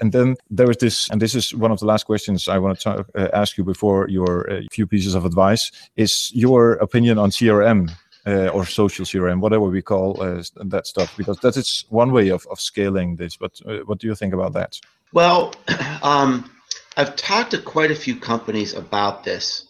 and 0.00 0.12
then 0.12 0.36
there 0.50 0.70
is 0.70 0.76
this, 0.78 1.10
and 1.10 1.20
this 1.20 1.34
is 1.34 1.54
one 1.54 1.72
of 1.72 1.80
the 1.80 1.86
last 1.86 2.04
questions 2.04 2.48
I 2.48 2.58
want 2.58 2.78
to 2.78 2.84
talk, 2.84 3.10
uh, 3.14 3.28
ask 3.32 3.58
you 3.58 3.64
before 3.64 4.08
your 4.08 4.50
uh, 4.50 4.60
few 4.70 4.86
pieces 4.86 5.14
of 5.14 5.24
advice. 5.24 5.70
Is 5.96 6.30
your 6.34 6.74
opinion 6.74 7.18
on 7.18 7.30
CRM 7.30 7.90
uh, 8.26 8.48
or 8.48 8.64
social 8.64 9.04
CRM, 9.04 9.40
whatever 9.40 9.64
we 9.64 9.82
call 9.82 10.22
uh, 10.22 10.42
that 10.56 10.86
stuff? 10.86 11.16
Because 11.16 11.38
that 11.40 11.56
is 11.56 11.84
one 11.88 12.12
way 12.12 12.28
of, 12.30 12.46
of 12.50 12.60
scaling 12.60 13.16
this. 13.16 13.36
But 13.36 13.60
uh, 13.66 13.78
what 13.86 13.98
do 13.98 14.06
you 14.06 14.14
think 14.14 14.34
about 14.34 14.52
that? 14.54 14.78
Well, 15.12 15.54
um, 16.02 16.50
I've 16.96 17.16
talked 17.16 17.52
to 17.52 17.58
quite 17.58 17.90
a 17.90 17.96
few 17.96 18.16
companies 18.16 18.74
about 18.74 19.24
this, 19.24 19.66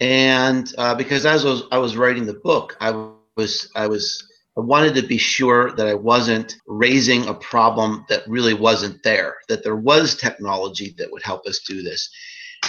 and 0.00 0.72
uh, 0.78 0.94
because 0.94 1.26
as 1.26 1.44
I 1.44 1.48
was, 1.48 1.62
I 1.72 1.78
was 1.78 1.96
writing 1.96 2.26
the 2.26 2.34
book, 2.34 2.76
I 2.80 3.10
was 3.36 3.70
I 3.74 3.86
was 3.86 4.26
I 4.56 4.60
wanted 4.60 4.94
to 4.96 5.06
be 5.06 5.18
sure 5.18 5.72
that 5.72 5.86
I 5.86 5.94
wasn't 5.94 6.56
raising 6.66 7.26
a 7.26 7.34
problem 7.34 8.04
that 8.08 8.28
really 8.28 8.54
wasn't 8.54 9.02
there. 9.02 9.36
That 9.48 9.62
there 9.64 9.76
was 9.76 10.16
technology 10.16 10.94
that 10.98 11.10
would 11.10 11.22
help 11.22 11.46
us 11.46 11.60
do 11.66 11.82
this. 11.82 12.10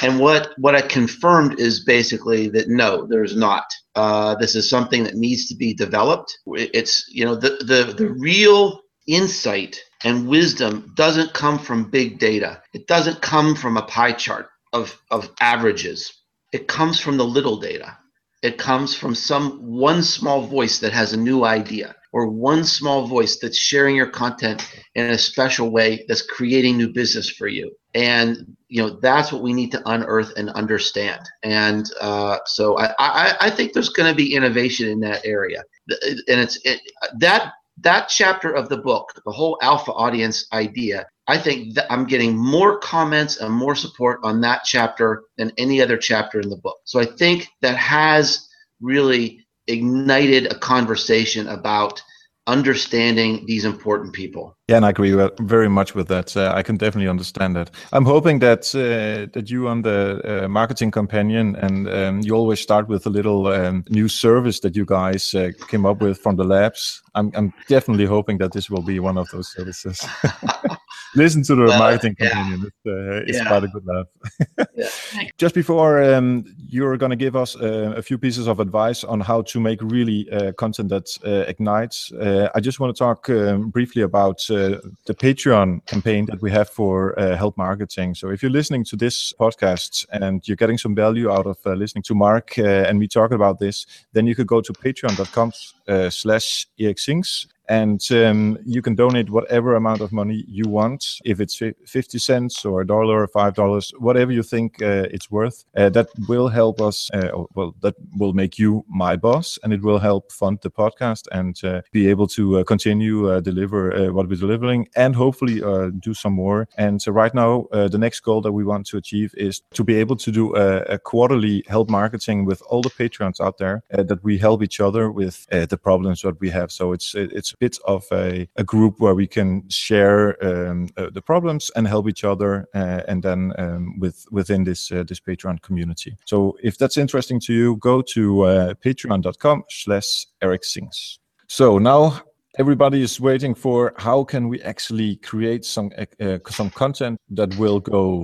And 0.01 0.19
what 0.19 0.51
what 0.57 0.75
I 0.75 0.81
confirmed 0.81 1.59
is 1.59 1.83
basically 1.83 2.47
that 2.49 2.69
no, 2.69 3.05
there's 3.07 3.35
not. 3.35 3.65
Uh, 3.95 4.35
this 4.35 4.55
is 4.55 4.69
something 4.69 5.03
that 5.03 5.15
needs 5.15 5.47
to 5.47 5.55
be 5.55 5.73
developed. 5.73 6.37
It's 6.47 7.05
you 7.09 7.25
know 7.25 7.35
the 7.35 7.57
the 7.59 7.93
the 7.97 8.09
real 8.09 8.81
insight 9.07 9.81
and 10.03 10.27
wisdom 10.27 10.91
doesn't 10.95 11.33
come 11.33 11.59
from 11.59 11.89
big 11.89 12.19
data. 12.19 12.61
It 12.73 12.87
doesn't 12.87 13.21
come 13.21 13.55
from 13.55 13.77
a 13.77 13.83
pie 13.83 14.13
chart 14.13 14.47
of, 14.73 14.99
of 15.11 15.29
averages. 15.39 16.11
It 16.53 16.67
comes 16.67 16.99
from 16.99 17.17
the 17.17 17.25
little 17.25 17.57
data. 17.59 17.97
It 18.41 18.57
comes 18.57 18.95
from 18.95 19.15
some 19.15 19.59
one 19.59 20.01
small 20.03 20.41
voice 20.41 20.79
that 20.79 20.93
has 20.93 21.13
a 21.13 21.17
new 21.17 21.43
idea 21.43 21.95
or 22.13 22.27
one 22.27 22.63
small 22.63 23.07
voice 23.07 23.37
that's 23.39 23.57
sharing 23.57 23.95
your 23.95 24.09
content 24.09 24.67
in 24.95 25.05
a 25.11 25.17
special 25.17 25.71
way 25.71 26.03
that's 26.07 26.23
creating 26.23 26.77
new 26.77 26.91
business 26.91 27.29
for 27.29 27.47
you. 27.47 27.71
And 27.93 28.57
you 28.67 28.81
know 28.81 28.99
that's 29.01 29.31
what 29.31 29.43
we 29.43 29.53
need 29.53 29.71
to 29.73 29.81
unearth 29.85 30.33
and 30.37 30.49
understand. 30.51 31.21
And 31.43 31.85
uh, 32.01 32.39
so 32.45 32.77
I, 32.79 32.93
I, 32.99 33.35
I 33.41 33.49
think 33.51 33.73
there's 33.73 33.89
going 33.89 34.09
to 34.09 34.15
be 34.15 34.33
innovation 34.33 34.89
in 34.89 34.99
that 35.01 35.25
area 35.25 35.63
and 35.89 36.39
it's 36.41 36.59
it, 36.65 36.81
that 37.19 37.53
that 37.79 38.09
chapter 38.09 38.51
of 38.51 38.69
the 38.69 38.77
book, 38.77 39.11
the 39.25 39.31
whole 39.31 39.57
alpha 39.61 39.91
audience 39.93 40.45
idea. 40.53 41.07
I 41.27 41.37
think 41.37 41.75
that 41.75 41.91
I'm 41.91 42.05
getting 42.05 42.35
more 42.35 42.79
comments 42.79 43.37
and 43.37 43.53
more 43.53 43.75
support 43.75 44.19
on 44.23 44.41
that 44.41 44.63
chapter 44.65 45.23
than 45.37 45.51
any 45.57 45.81
other 45.81 45.97
chapter 45.97 46.39
in 46.39 46.49
the 46.49 46.57
book. 46.57 46.77
So 46.85 46.99
I 46.99 47.05
think 47.05 47.47
that 47.61 47.77
has 47.77 48.47
really 48.81 49.45
ignited 49.67 50.51
a 50.51 50.59
conversation 50.59 51.47
about 51.47 52.01
understanding 52.47 53.45
these 53.45 53.65
important 53.65 54.13
people. 54.13 54.57
Yeah, 54.67 54.77
and 54.77 54.85
I 54.85 54.89
agree 54.89 55.15
very 55.41 55.69
much 55.69 55.93
with 55.93 56.07
that. 56.07 56.35
Uh, 56.35 56.51
I 56.55 56.63
can 56.63 56.77
definitely 56.77 57.09
understand 57.09 57.55
that. 57.55 57.69
I'm 57.91 58.05
hoping 58.05 58.39
that 58.39 58.73
uh, 58.73 59.29
that 59.33 59.49
you 59.49 59.67
on 59.67 59.83
the 59.83 60.21
uh, 60.23 60.47
marketing 60.47 60.91
companion 60.91 61.55
and 61.55 61.87
um, 61.89 62.21
you 62.21 62.35
always 62.35 62.59
start 62.59 62.87
with 62.87 63.05
a 63.05 63.09
little 63.09 63.47
um, 63.47 63.83
new 63.89 64.07
service 64.07 64.59
that 64.61 64.75
you 64.75 64.85
guys 64.85 65.33
uh, 65.35 65.51
came 65.67 65.85
up 65.85 66.01
with 66.01 66.19
from 66.19 66.35
the 66.35 66.43
labs. 66.43 67.01
I'm, 67.15 67.31
I'm 67.35 67.53
definitely 67.67 68.05
hoping 68.05 68.39
that 68.39 68.53
this 68.53 68.69
will 68.69 68.83
be 68.83 68.99
one 68.99 69.17
of 69.17 69.29
those 69.31 69.51
services. 69.51 70.05
Listen 71.15 71.43
to 71.43 71.55
the 71.55 71.63
well, 71.63 71.79
marketing 71.79 72.15
yeah. 72.19 72.29
companion. 72.29 72.61
It's, 72.65 72.77
uh, 72.85 73.23
it's 73.27 73.37
yeah. 73.37 73.47
quite 73.47 73.63
a 73.63 73.67
good 73.67 73.85
laugh. 73.85 74.67
yeah. 74.75 75.29
Just 75.37 75.55
before 75.55 76.01
um, 76.01 76.45
you're 76.67 76.97
going 76.97 77.09
to 77.09 77.15
give 77.15 77.35
us 77.35 77.55
uh, 77.55 77.93
a 77.95 78.01
few 78.01 78.17
pieces 78.17 78.47
of 78.47 78.59
advice 78.59 79.03
on 79.03 79.19
how 79.19 79.41
to 79.43 79.59
make 79.59 79.81
really 79.81 80.29
content 80.57 80.89
that 80.89 81.07
ignites, 81.47 82.11
I 82.55 82.59
just 82.59 82.79
want 82.79 82.95
to 82.95 82.99
talk 82.99 83.29
um, 83.29 83.69
briefly 83.69 84.01
about 84.01 84.39
the 84.47 84.81
Patreon 85.07 85.85
campaign 85.85 86.25
that 86.27 86.41
we 86.41 86.51
have 86.51 86.69
for 86.69 87.17
uh, 87.19 87.35
Help 87.35 87.57
Marketing. 87.57 88.15
So 88.15 88.29
if 88.29 88.41
you're 88.41 88.51
listening 88.51 88.83
to 88.85 88.95
this 88.95 89.33
podcast 89.39 90.05
and 90.11 90.47
you're 90.47 90.57
getting 90.57 90.77
some 90.77 90.95
value 90.95 91.31
out 91.31 91.45
of 91.45 91.57
uh, 91.65 91.73
listening 91.73 92.03
to 92.03 92.15
Mark 92.15 92.57
uh, 92.57 92.63
and 92.87 92.99
me 92.99 93.07
talking 93.07 93.35
about 93.35 93.59
this, 93.59 93.85
then 94.13 94.27
you 94.27 94.35
could 94.35 94.47
go 94.47 94.61
to 94.61 94.73
patreon.com 94.73 95.51
uh, 95.87 96.09
slash 96.09 96.67
Sings 96.95 97.47
and 97.71 98.05
um, 98.11 98.57
you 98.65 98.81
can 98.81 98.95
donate 98.95 99.29
whatever 99.29 99.75
amount 99.75 100.01
of 100.01 100.11
money 100.11 100.43
you 100.45 100.65
want. 100.67 101.05
If 101.23 101.39
it's 101.39 101.55
50 101.55 102.19
cents 102.19 102.65
or 102.65 102.81
a 102.81 102.87
dollar 102.87 103.21
or 103.23 103.27
five 103.27 103.53
dollars 103.53 103.93
whatever 103.97 104.31
you 104.33 104.43
think 104.43 104.81
uh, 104.81 105.07
it's 105.15 105.31
worth 105.31 105.63
uh, 105.77 105.89
that 105.89 106.09
will 106.27 106.49
help 106.49 106.81
us 106.81 107.09
uh, 107.13 107.29
well 107.55 107.73
that 107.81 107.95
will 108.17 108.33
make 108.33 108.59
you 108.59 108.83
my 108.89 109.15
boss 109.15 109.57
and 109.63 109.71
it 109.71 109.81
will 109.81 109.99
help 109.99 110.31
fund 110.31 110.59
the 110.61 110.69
podcast 110.69 111.27
and 111.31 111.63
uh, 111.63 111.81
be 111.93 112.09
able 112.09 112.27
to 112.27 112.59
uh, 112.59 112.63
continue 112.65 113.31
uh, 113.31 113.39
deliver 113.39 114.11
what 114.11 114.27
we're 114.27 114.35
delivering 114.35 114.87
and 114.95 115.15
hopefully 115.15 115.61
do 115.99 116.13
some 116.13 116.33
more. 116.33 116.67
And 116.77 117.01
so 117.01 117.11
right 117.11 117.33
now 117.33 117.67
the 117.71 117.97
next 117.97 118.19
goal 118.19 118.41
that 118.41 118.51
we 118.51 118.65
want 118.65 118.85
to 118.87 118.97
achieve 118.97 119.33
is 119.37 119.61
to 119.73 119.83
be 119.83 119.95
able 119.95 120.17
to 120.17 120.31
do 120.31 120.55
a, 120.55 120.81
a 120.95 120.99
quarterly 120.99 121.63
help 121.67 121.89
marketing 121.89 122.45
with 122.45 122.61
all 122.69 122.81
the 122.81 122.89
patrons 122.89 123.39
out 123.39 123.57
there 123.57 123.83
that 123.89 124.21
we 124.23 124.37
help 124.37 124.61
each 124.61 124.79
other 124.81 125.09
with 125.09 125.47
the 125.49 125.77
problems 125.77 126.21
that 126.21 126.39
we 126.41 126.49
have. 126.49 126.69
So 126.71 126.91
it's 126.91 127.15
it's 127.15 127.53
bit 127.61 127.77
of 127.85 128.03
a, 128.11 128.49
a 128.55 128.63
group 128.63 128.99
where 128.99 129.15
we 129.15 129.27
can 129.27 129.69
share 129.69 130.35
um, 130.43 130.89
uh, 130.97 131.09
the 131.13 131.21
problems 131.21 131.71
and 131.75 131.87
help 131.87 132.09
each 132.09 132.23
other, 132.23 132.67
uh, 132.75 133.01
and 133.07 133.23
then 133.23 133.53
um, 133.57 133.99
with 133.99 134.25
within 134.31 134.63
this 134.65 134.91
uh, 134.91 135.03
this 135.07 135.21
Patreon 135.21 135.61
community. 135.61 136.17
So 136.25 136.57
if 136.63 136.77
that's 136.77 136.97
interesting 136.97 137.39
to 137.41 137.53
you, 137.53 137.77
go 137.77 138.01
to 138.15 138.23
uh, 138.41 138.73
patreon.com/slash 138.85 140.25
Eric 140.41 140.63
Sings. 140.65 141.19
So 141.47 141.79
now 141.79 142.21
everybody 142.57 143.01
is 143.01 143.19
waiting 143.19 143.55
for 143.55 143.93
how 143.97 144.23
can 144.23 144.49
we 144.49 144.61
actually 144.63 145.17
create 145.17 145.63
some 145.63 145.91
uh, 145.97 146.37
some 146.49 146.69
content 146.71 147.17
that 147.29 147.55
will 147.57 147.79
go 147.79 148.23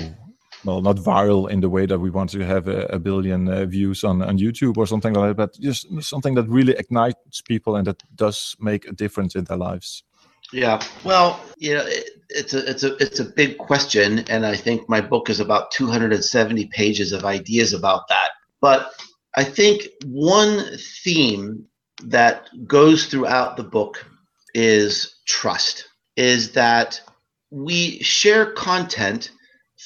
well, 0.67 0.81
not 0.81 0.97
viral 0.97 1.49
in 1.49 1.61
the 1.61 1.69
way 1.69 1.85
that 1.85 1.99
we 1.99 2.09
want 2.09 2.29
to 2.31 2.41
have 2.41 2.67
a, 2.67 2.85
a 2.87 2.99
billion 2.99 3.47
uh, 3.47 3.65
views 3.65 4.03
on, 4.03 4.21
on 4.21 4.37
YouTube 4.37 4.77
or 4.77 4.85
something 4.85 5.13
like 5.13 5.29
that, 5.29 5.37
but 5.37 5.59
just 5.59 5.87
something 6.03 6.35
that 6.35 6.47
really 6.49 6.73
ignites 6.73 7.41
people 7.41 7.77
and 7.77 7.87
that 7.87 8.03
does 8.15 8.55
make 8.59 8.85
a 8.87 8.91
difference 8.91 9.35
in 9.35 9.45
their 9.45 9.57
lives. 9.57 10.03
Yeah, 10.51 10.81
well, 11.03 11.41
you 11.57 11.73
know, 11.73 11.85
it, 11.85 12.09
it's 12.29 12.53
a 12.53 12.69
it's 12.69 12.83
a 12.83 12.95
it's 12.97 13.19
a 13.19 13.25
big 13.25 13.57
question, 13.57 14.19
and 14.29 14.45
I 14.45 14.55
think 14.55 14.87
my 14.87 15.01
book 15.01 15.29
is 15.29 15.39
about 15.39 15.71
270 15.71 16.67
pages 16.67 17.11
of 17.11 17.25
ideas 17.25 17.73
about 17.73 18.07
that. 18.09 18.29
But 18.61 18.91
I 19.35 19.43
think 19.43 19.87
one 20.05 20.63
theme 21.03 21.65
that 22.03 22.47
goes 22.65 23.07
throughout 23.07 23.57
the 23.57 23.63
book 23.63 24.05
is 24.53 25.17
trust. 25.25 25.87
Is 26.15 26.53
that 26.53 27.01
we 27.51 27.99
share 27.99 28.51
content 28.53 29.31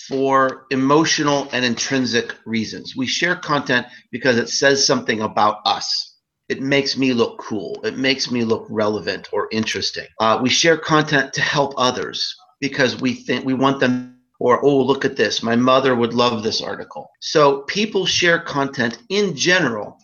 for 0.08 0.66
emotional 0.72 1.50
and 1.52 1.66
intrinsic 1.66 2.36
reasons. 2.46 2.96
We 2.96 3.08
share 3.08 3.36
content 3.36 3.88
because 4.12 4.38
it 4.38 4.50
says 4.50 4.86
something 4.86 5.22
about 5.22 5.58
us. 5.66 6.16
It 6.50 6.62
makes 6.62 6.98
me 6.98 7.14
look 7.14 7.40
cool. 7.40 7.80
It 7.84 7.98
makes 7.98 8.32
me 8.32 8.44
look 8.44 8.66
relevant 8.70 9.30
or 9.32 9.48
interesting. 9.52 10.08
Uh, 10.20 10.40
we 10.42 10.50
share 10.50 10.78
content 10.78 11.34
to 11.34 11.42
help 11.42 11.74
others 11.78 12.36
because 12.60 13.02
we 13.02 13.14
think 13.14 13.46
we 13.46 13.54
want 13.54 13.80
them 13.80 14.18
or 14.42 14.64
oh 14.66 14.82
look 14.82 15.06
at 15.06 15.16
this 15.16 15.44
my 15.44 15.56
mother 15.56 15.96
would 15.96 16.14
love 16.14 16.42
this 16.42 16.62
article 16.62 17.10
so 17.20 17.62
people 17.64 18.06
share 18.06 18.40
content 18.40 18.98
in 19.10 19.36
general 19.36 19.98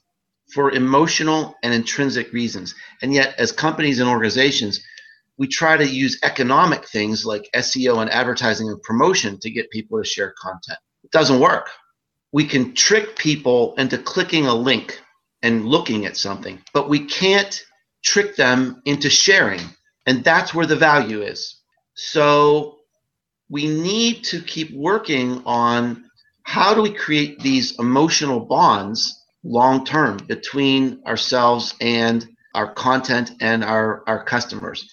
for 0.53 0.71
emotional 0.71 1.55
and 1.63 1.73
intrinsic 1.73 2.31
reasons 2.31 2.75
and 3.01 3.13
yet 3.13 3.33
as 3.39 3.51
companies 3.51 3.99
and 3.99 4.09
organizations 4.09 4.79
we 5.37 5.47
try 5.47 5.77
to 5.77 5.87
use 5.87 6.19
economic 6.23 6.85
things 6.85 7.25
like 7.25 7.49
SEO 7.55 8.01
and 8.01 8.09
advertising 8.09 8.69
and 8.69 8.81
promotion 8.81 9.39
to 9.39 9.51
get 9.51 9.69
people 9.69 10.01
to 10.01 10.07
share 10.07 10.33
content. 10.41 10.79
It 11.03 11.11
doesn't 11.11 11.39
work. 11.39 11.69
We 12.31 12.45
can 12.45 12.73
trick 12.73 13.15
people 13.15 13.75
into 13.75 13.97
clicking 13.97 14.47
a 14.47 14.53
link 14.53 14.99
and 15.43 15.65
looking 15.65 16.05
at 16.05 16.17
something, 16.17 16.59
but 16.73 16.89
we 16.89 17.05
can't 17.05 17.63
trick 18.03 18.35
them 18.35 18.81
into 18.85 19.09
sharing. 19.09 19.61
And 20.05 20.23
that's 20.23 20.53
where 20.53 20.65
the 20.65 20.75
value 20.75 21.21
is. 21.21 21.61
So 21.93 22.79
we 23.49 23.67
need 23.67 24.23
to 24.25 24.41
keep 24.41 24.73
working 24.73 25.43
on 25.45 26.05
how 26.43 26.73
do 26.73 26.81
we 26.81 26.93
create 26.93 27.39
these 27.39 27.77
emotional 27.79 28.39
bonds 28.39 29.23
long 29.43 29.85
term 29.85 30.17
between 30.27 31.01
ourselves 31.05 31.75
and 31.79 32.27
our 32.55 32.73
content 32.73 33.31
and 33.39 33.63
our, 33.63 34.03
our 34.07 34.23
customers 34.23 34.89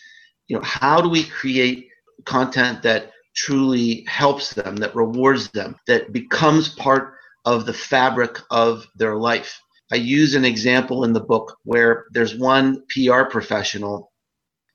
you 0.49 0.57
know 0.57 0.63
how 0.63 1.01
do 1.01 1.09
we 1.09 1.25
create 1.25 1.89
content 2.25 2.83
that 2.83 3.11
truly 3.35 4.05
helps 4.07 4.55
them 4.55 4.77
that 4.77 4.95
rewards 4.95 5.51
them 5.51 5.77
that 5.87 6.13
becomes 6.13 6.69
part 6.69 7.15
of 7.45 7.67
the 7.67 7.73
fabric 7.73 8.39
of 8.51 8.87
their 8.97 9.17
life? 9.17 9.61
I 9.93 9.97
use 9.97 10.35
an 10.35 10.45
example 10.45 11.05
in 11.05 11.13
the 11.13 11.21
book 11.21 11.57
where 11.65 12.07
there's 12.13 12.35
one 12.35 12.85
pr 12.89 13.23
professional. 13.25 14.13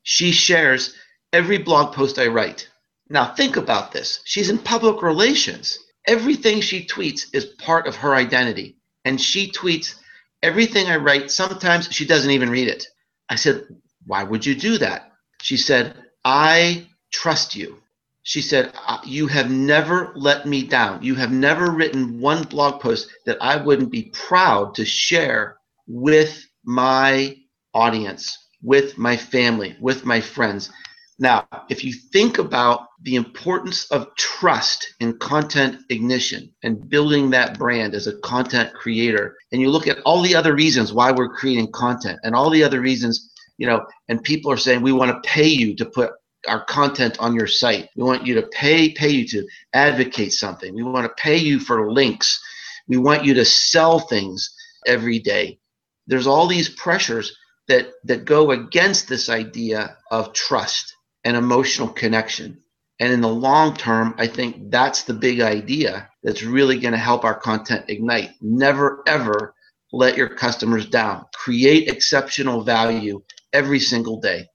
She 0.04 0.32
shares 0.32 0.96
every 1.34 1.58
blog 1.58 1.94
post 1.94 2.20
i 2.20 2.28
write. 2.28 2.70
Now 3.10 3.34
think 3.34 3.58
about 3.58 3.92
this. 3.92 4.22
She's 4.26 4.50
in 4.50 4.60
public 4.60 5.02
relations. 5.02 5.80
Everything 6.08 6.62
she 6.62 6.86
tweets 6.86 7.26
is 7.34 7.46
part 7.46 7.88
of 7.88 7.96
her 7.96 8.16
identity. 8.16 8.78
And 9.06 9.20
she 9.20 9.52
tweets 9.52 9.96
everything 10.44 10.88
i 10.88 10.96
write. 10.96 11.32
Sometimes 11.32 11.90
she 11.92 12.06
doesn't 12.06 12.32
even 12.32 12.50
read 12.50 12.68
it. 12.68 12.86
I 13.30 13.36
said 13.36 13.68
why 14.06 14.24
would 14.24 14.46
you 14.46 14.56
do 14.56 14.78
that 14.78 15.09
she 15.42 15.58
said, 15.58 15.96
I 16.24 16.88
trust 17.12 17.56
you. 17.56 17.78
She 18.24 18.42
said, 18.42 18.74
You 19.06 19.28
have 19.28 19.50
never 19.50 20.12
let 20.16 20.46
me 20.46 20.64
down. 20.64 21.02
You 21.02 21.16
have 21.16 21.32
never 21.32 21.72
written 21.72 22.20
one 22.20 22.44
blog 22.44 22.82
post 22.82 23.10
that 23.26 23.38
I 23.42 23.56
wouldn't 23.56 23.92
be 23.92 24.12
proud 24.14 24.76
to 24.76 24.86
share 24.86 25.58
with 25.88 26.46
my 26.64 27.38
audience, 27.74 28.38
with 28.62 28.98
my 28.98 29.18
family, 29.18 29.76
with 29.80 30.06
my 30.06 30.22
friends. 30.22 30.70
Now, 31.18 31.48
if 31.70 31.84
you 31.84 31.94
think 32.14 32.38
about 32.38 32.88
the 33.02 33.16
importance 33.16 33.86
of 33.92 34.16
trust 34.16 34.94
in 35.00 35.18
content 35.18 35.82
ignition 35.90 36.54
and 36.64 36.90
building 36.90 37.30
that 37.32 37.58
brand 37.58 37.94
as 37.94 38.08
a 38.08 38.18
content 38.20 38.74
creator, 38.74 39.36
and 39.52 39.60
you 39.60 39.70
look 39.70 39.88
at 39.88 40.00
all 40.06 40.22
the 40.22 40.36
other 40.36 40.56
reasons 40.56 40.94
why 40.94 41.12
we're 41.12 41.36
creating 41.36 41.72
content 41.72 42.20
and 42.24 42.36
all 42.36 42.50
the 42.50 42.64
other 42.64 42.80
reasons 42.80 43.32
you 43.60 43.68
know, 43.68 43.86
and 44.08 44.24
people 44.24 44.52
are 44.52 44.58
saying 44.58 44.82
we 44.82 44.94
want 44.94 45.12
to 45.12 45.30
pay 45.30 45.48
you 45.48 45.76
to 45.76 45.86
put 45.86 46.14
our 46.48 46.64
content 46.64 47.20
on 47.20 47.36
your 47.36 47.46
site. 47.46 47.90
We 47.96 48.04
want 48.04 48.26
you 48.26 48.34
to 48.36 48.48
pay 48.48 48.90
pay 48.94 49.10
you 49.10 49.28
to 49.28 49.46
advocate 49.74 50.34
something. 50.34 50.74
We 50.74 50.82
want 50.82 51.06
to 51.06 51.22
pay 51.22 51.36
you 51.36 51.60
for 51.60 51.92
links. 51.92 52.42
We 52.88 52.98
want 52.98 53.26
you 53.26 53.34
to 53.36 53.46
sell 53.46 54.00
things 54.00 54.50
every 54.88 55.20
day. 55.20 55.60
There's 56.08 56.26
all 56.26 56.48
these 56.48 56.70
pressures 56.70 57.38
that 57.68 57.90
that 58.06 58.24
go 58.24 58.52
against 58.52 59.10
this 59.10 59.30
idea 59.30 59.98
of 60.10 60.34
trust 60.34 60.96
and 61.26 61.36
emotional 61.36 61.90
connection. 61.90 62.58
And 63.02 63.12
in 63.12 63.20
the 63.20 63.28
long 63.28 63.76
term, 63.76 64.16
I 64.18 64.28
think 64.28 64.72
that's 64.72 65.04
the 65.04 65.14
big 65.14 65.42
idea 65.42 66.10
that's 66.24 66.44
really 66.44 66.80
going 66.80 66.94
to 66.94 66.98
help 66.98 67.26
our 67.26 67.38
content 67.38 67.86
ignite. 67.90 68.32
Never 68.42 69.04
ever 69.06 69.54
let 69.92 70.16
your 70.16 70.30
customers 70.30 70.86
down. 70.86 71.26
Create 71.34 71.90
exceptional 71.90 72.64
value 72.64 73.22
every 73.54 73.80
single 73.80 74.20
day. 74.20 74.48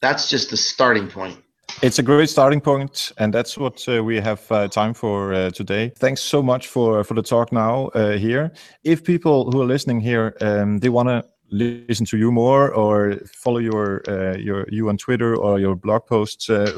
That's 0.00 0.28
just 0.28 0.50
the 0.50 0.56
starting 0.56 1.08
point. 1.08 1.38
It's 1.82 1.98
a 1.98 2.02
great 2.02 2.28
starting 2.28 2.60
point, 2.60 3.12
and 3.18 3.32
that's 3.32 3.56
what 3.56 3.88
uh, 3.88 4.02
we 4.02 4.20
have 4.20 4.50
uh, 4.50 4.66
time 4.66 4.94
for 4.94 5.32
uh, 5.32 5.50
today. 5.50 5.92
Thanks 5.96 6.20
so 6.20 6.42
much 6.42 6.66
for 6.66 7.04
for 7.04 7.14
the 7.14 7.22
talk 7.22 7.52
now 7.52 7.86
uh, 7.94 8.16
here. 8.16 8.52
If 8.82 9.04
people 9.04 9.50
who 9.50 9.62
are 9.62 9.66
listening 9.66 10.00
here, 10.00 10.36
um, 10.40 10.78
they 10.78 10.88
want 10.88 11.08
to 11.08 11.24
listen 11.50 12.04
to 12.06 12.18
you 12.18 12.32
more 12.32 12.72
or 12.72 13.20
follow 13.32 13.58
your 13.58 14.02
uh, 14.08 14.36
your 14.36 14.66
you 14.70 14.88
on 14.88 14.96
Twitter 14.96 15.36
or 15.36 15.60
your 15.60 15.76
blog 15.76 16.06
posts, 16.06 16.50
uh, 16.50 16.72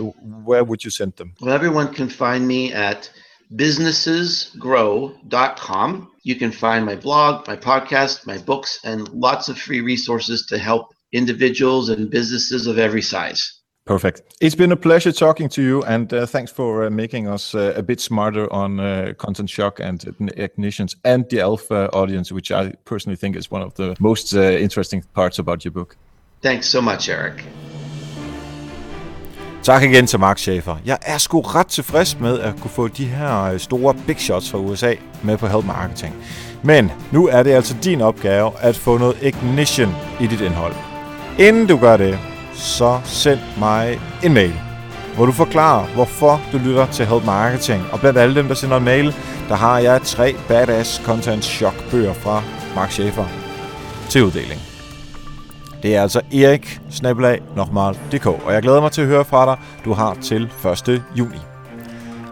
where 0.45 0.65
would 0.65 0.85
you 0.85 0.91
send 0.91 1.17
them? 1.17 1.33
Well, 1.41 1.55
everyone 1.55 1.95
can 1.95 2.11
find 2.11 2.47
me 2.47 2.71
at 2.73 3.11
businessesgrow.com. 3.55 6.11
You 6.23 6.37
can 6.37 6.53
find 6.53 6.85
my 6.85 6.97
blog, 6.97 7.49
my 7.49 7.57
podcast, 7.57 8.27
my 8.27 8.37
books, 8.39 8.81
and 8.85 9.09
lots 9.09 9.49
of 9.49 9.59
free 9.59 9.81
resources 9.81 10.45
to 10.47 10.59
help 10.59 10.93
individuals 11.13 11.89
and 11.89 12.11
businesses 12.11 12.67
of 12.67 12.79
every 12.79 13.03
size. 13.03 13.61
Perfect. 13.87 14.23
It's 14.41 14.55
been 14.55 14.73
a 14.73 14.77
pleasure 14.77 15.11
talking 15.11 15.49
to 15.51 15.63
you, 15.63 15.83
and 15.83 16.13
uh, 16.13 16.27
thanks 16.27 16.53
for 16.53 16.85
uh, 16.85 16.91
making 16.91 17.27
us 17.27 17.55
uh, 17.55 17.73
a 17.77 17.83
bit 17.83 18.01
smarter 18.01 18.53
on 18.53 18.79
uh, 18.79 19.15
content 19.19 19.51
shock 19.51 19.81
and 19.81 19.99
ignitions 20.37 20.95
and 21.05 21.25
the 21.31 21.41
alpha 21.41 21.89
audience, 21.93 22.33
which 22.33 22.51
I 22.53 22.75
personally 22.85 23.17
think 23.17 23.37
is 23.37 23.51
one 23.51 23.63
of 23.63 23.75
the 23.75 23.97
most 23.99 24.35
uh, 24.35 24.41
interesting 24.41 25.03
parts 25.15 25.39
about 25.39 25.65
your 25.65 25.73
book. 25.73 25.97
Thanks 26.43 26.69
so 26.69 26.81
much, 26.81 27.09
Eric. 27.09 27.45
Tak 29.63 29.83
igen 29.83 30.07
til 30.07 30.19
Mark 30.21 30.39
Schaefer. 30.39 30.77
Jeg 30.87 30.99
er 31.03 31.19
sgu 31.19 31.41
ret 31.41 31.67
tilfreds 31.67 32.21
med 32.21 32.39
at 32.39 32.55
kunne 32.61 32.71
få 32.71 32.89
de 32.89 33.05
her 33.05 33.43
øh, 33.43 33.61
store 33.61 33.95
big 34.07 34.21
shots 34.21 34.51
fra 34.51 34.59
USA 34.59 34.95
med 35.23 35.39
på 35.39 35.47
Help 35.47 35.65
Marketing. 35.65 36.15
Men 36.65 36.91
nu 37.13 37.27
er 37.29 37.43
det 37.43 37.51
altså 37.51 37.77
din 37.85 38.01
opgave 38.01 38.53
at 38.61 38.77
få 38.77 38.99
noget 38.99 39.23
ignition 39.23 39.95
i 40.21 40.27
dit 40.27 40.41
indhold. 40.41 40.90
Inden 41.41 41.67
du 41.67 41.77
gør 41.77 41.97
det, 41.97 42.19
så 42.55 43.01
send 43.05 43.39
mig 43.59 44.01
en 44.23 44.35
mail, 44.35 44.55
hvor 45.17 45.27
du 45.27 45.33
forklarer, 45.33 45.87
hvorfor 45.87 46.41
du 46.53 46.59
lytter 46.59 46.87
til 46.87 47.07
Help 47.07 47.25
Marketing. 47.25 47.83
Og 47.93 48.01
blandt 48.01 48.19
alle 48.19 48.35
dem, 48.35 48.49
der 48.49 48.55
sender 48.55 48.77
en 48.77 48.85
mail, 48.85 49.15
der 49.49 49.55
har 49.55 49.79
jeg 49.79 50.01
tre 50.03 50.35
badass 50.49 51.03
content 51.05 51.45
shock 51.45 51.91
bøger 51.91 52.13
fra 52.13 52.43
Mark 52.75 52.91
Schaefer 52.91 53.25
til 54.09 54.25
uddeling. 54.25 54.61
Det 55.83 55.97
er 55.97 56.03
altså 56.03 56.21
Erik 56.33 56.81
Snabelag 56.91 57.43
og 58.45 58.53
jeg 58.53 58.63
glæder 58.63 58.81
mig 58.81 58.93
til 58.93 59.01
at 59.01 59.07
høre 59.07 59.25
fra 59.25 59.47
dig. 59.47 59.57
Du 59.85 59.93
har 59.93 60.15
til 60.15 60.51
1. 60.89 61.03
juni. 61.15 61.39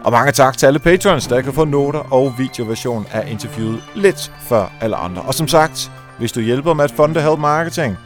Og 0.03 0.11
mange 0.11 0.31
tak 0.31 0.57
til 0.57 0.65
alle 0.65 0.79
patrons, 0.79 1.27
der 1.27 1.41
kan 1.41 1.53
få 1.53 1.65
noter 1.65 2.13
og 2.13 2.33
videoversion 2.37 3.05
af 3.11 3.31
interviewet 3.31 3.83
lidt 3.95 4.31
før 4.41 4.71
alle 4.81 4.95
andre. 4.95 5.21
Og 5.21 5.33
som 5.33 5.47
sagt, 5.47 5.91
hvis 6.17 6.31
du 6.31 6.39
hjælper 6.39 6.73
med 6.73 6.83
at 6.83 6.91
funde 6.91 7.21
Help 7.21 7.39
Marketing, 7.39 7.97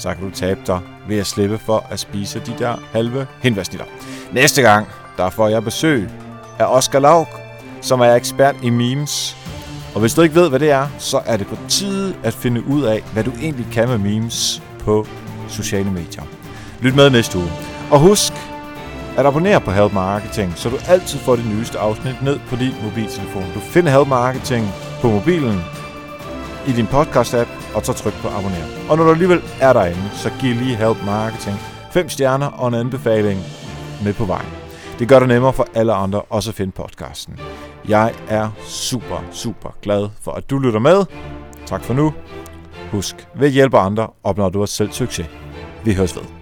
så 0.00 0.14
kan 0.14 0.24
du 0.24 0.30
tabe 0.30 0.60
dig 0.66 0.80
ved 1.08 1.18
at 1.18 1.26
slippe 1.26 1.58
for 1.58 1.86
at 1.90 2.00
spise 2.00 2.40
de 2.46 2.54
der 2.58 2.76
halve 2.92 3.26
hindværsnitter. 3.42 3.86
Næste 4.32 4.62
gang, 4.62 4.86
der 5.16 5.30
får 5.30 5.48
jeg 5.48 5.64
besøg 5.64 6.08
af 6.58 6.64
Oscar 6.76 6.98
Laug, 6.98 7.26
som 7.80 8.00
er 8.00 8.14
ekspert 8.14 8.56
i 8.62 8.70
memes. 8.70 9.36
Og 9.94 10.00
hvis 10.00 10.14
du 10.14 10.22
ikke 10.22 10.34
ved, 10.34 10.48
hvad 10.48 10.58
det 10.58 10.70
er, 10.70 10.86
så 10.98 11.20
er 11.26 11.36
det 11.36 11.46
på 11.46 11.56
tide 11.68 12.14
at 12.22 12.34
finde 12.34 12.66
ud 12.66 12.82
af, 12.82 13.02
hvad 13.12 13.24
du 13.24 13.30
egentlig 13.42 13.66
kan 13.72 13.88
med 13.88 13.98
memes 13.98 14.62
på 14.78 15.06
sociale 15.48 15.90
medier. 15.90 16.22
Lyt 16.80 16.96
med 16.96 17.10
næste 17.10 17.38
uge. 17.38 17.52
Og 17.90 18.00
husk 18.00 18.32
at 19.16 19.26
abonnere 19.26 19.60
på 19.60 19.70
Help 19.70 19.92
Marketing, 19.92 20.52
så 20.56 20.68
du 20.68 20.76
altid 20.88 21.18
får 21.18 21.36
det 21.36 21.46
nyeste 21.46 21.78
afsnit 21.78 22.22
ned 22.22 22.38
på 22.48 22.56
din 22.56 22.74
mobiltelefon. 22.82 23.44
Du 23.54 23.60
finder 23.60 23.92
Help 23.92 24.08
Marketing 24.08 24.68
på 25.00 25.08
mobilen 25.08 25.60
i 26.68 26.72
din 26.72 26.86
podcast-app, 26.86 27.48
og 27.74 27.86
så 27.86 27.92
tryk 27.92 28.12
på 28.22 28.28
abonner. 28.28 28.90
Og 28.90 28.96
når 28.96 29.04
du 29.04 29.10
alligevel 29.10 29.42
er 29.60 29.72
derinde, 29.72 30.10
så 30.12 30.30
giv 30.40 30.54
lige 30.54 30.76
Help 30.76 30.96
Marketing 31.06 31.56
5 31.92 32.08
stjerner 32.08 32.46
og 32.46 32.68
en 32.68 32.74
anbefaling 32.74 33.40
med 34.04 34.14
på 34.14 34.24
vejen. 34.24 34.48
Det 34.98 35.08
gør 35.08 35.18
det 35.18 35.28
nemmere 35.28 35.52
for 35.52 35.66
alle 35.74 35.92
andre 35.92 36.22
også 36.22 36.50
at 36.50 36.54
finde 36.54 36.72
podcasten. 36.72 37.38
Jeg 37.88 38.14
er 38.28 38.50
super, 38.64 39.24
super 39.32 39.70
glad 39.82 40.08
for, 40.22 40.32
at 40.32 40.50
du 40.50 40.58
lytter 40.58 40.80
med. 40.80 41.04
Tak 41.66 41.84
for 41.84 41.94
nu. 41.94 42.14
Husk, 42.92 43.28
ved 43.34 43.46
at 43.46 43.52
hjælpe 43.52 43.78
andre 43.78 44.08
opnår 44.24 44.48
du 44.48 44.60
også 44.60 44.74
selv 44.74 44.92
succes. 44.92 45.26
Vi 45.84 45.94
høres 45.94 46.16
ved. 46.16 46.39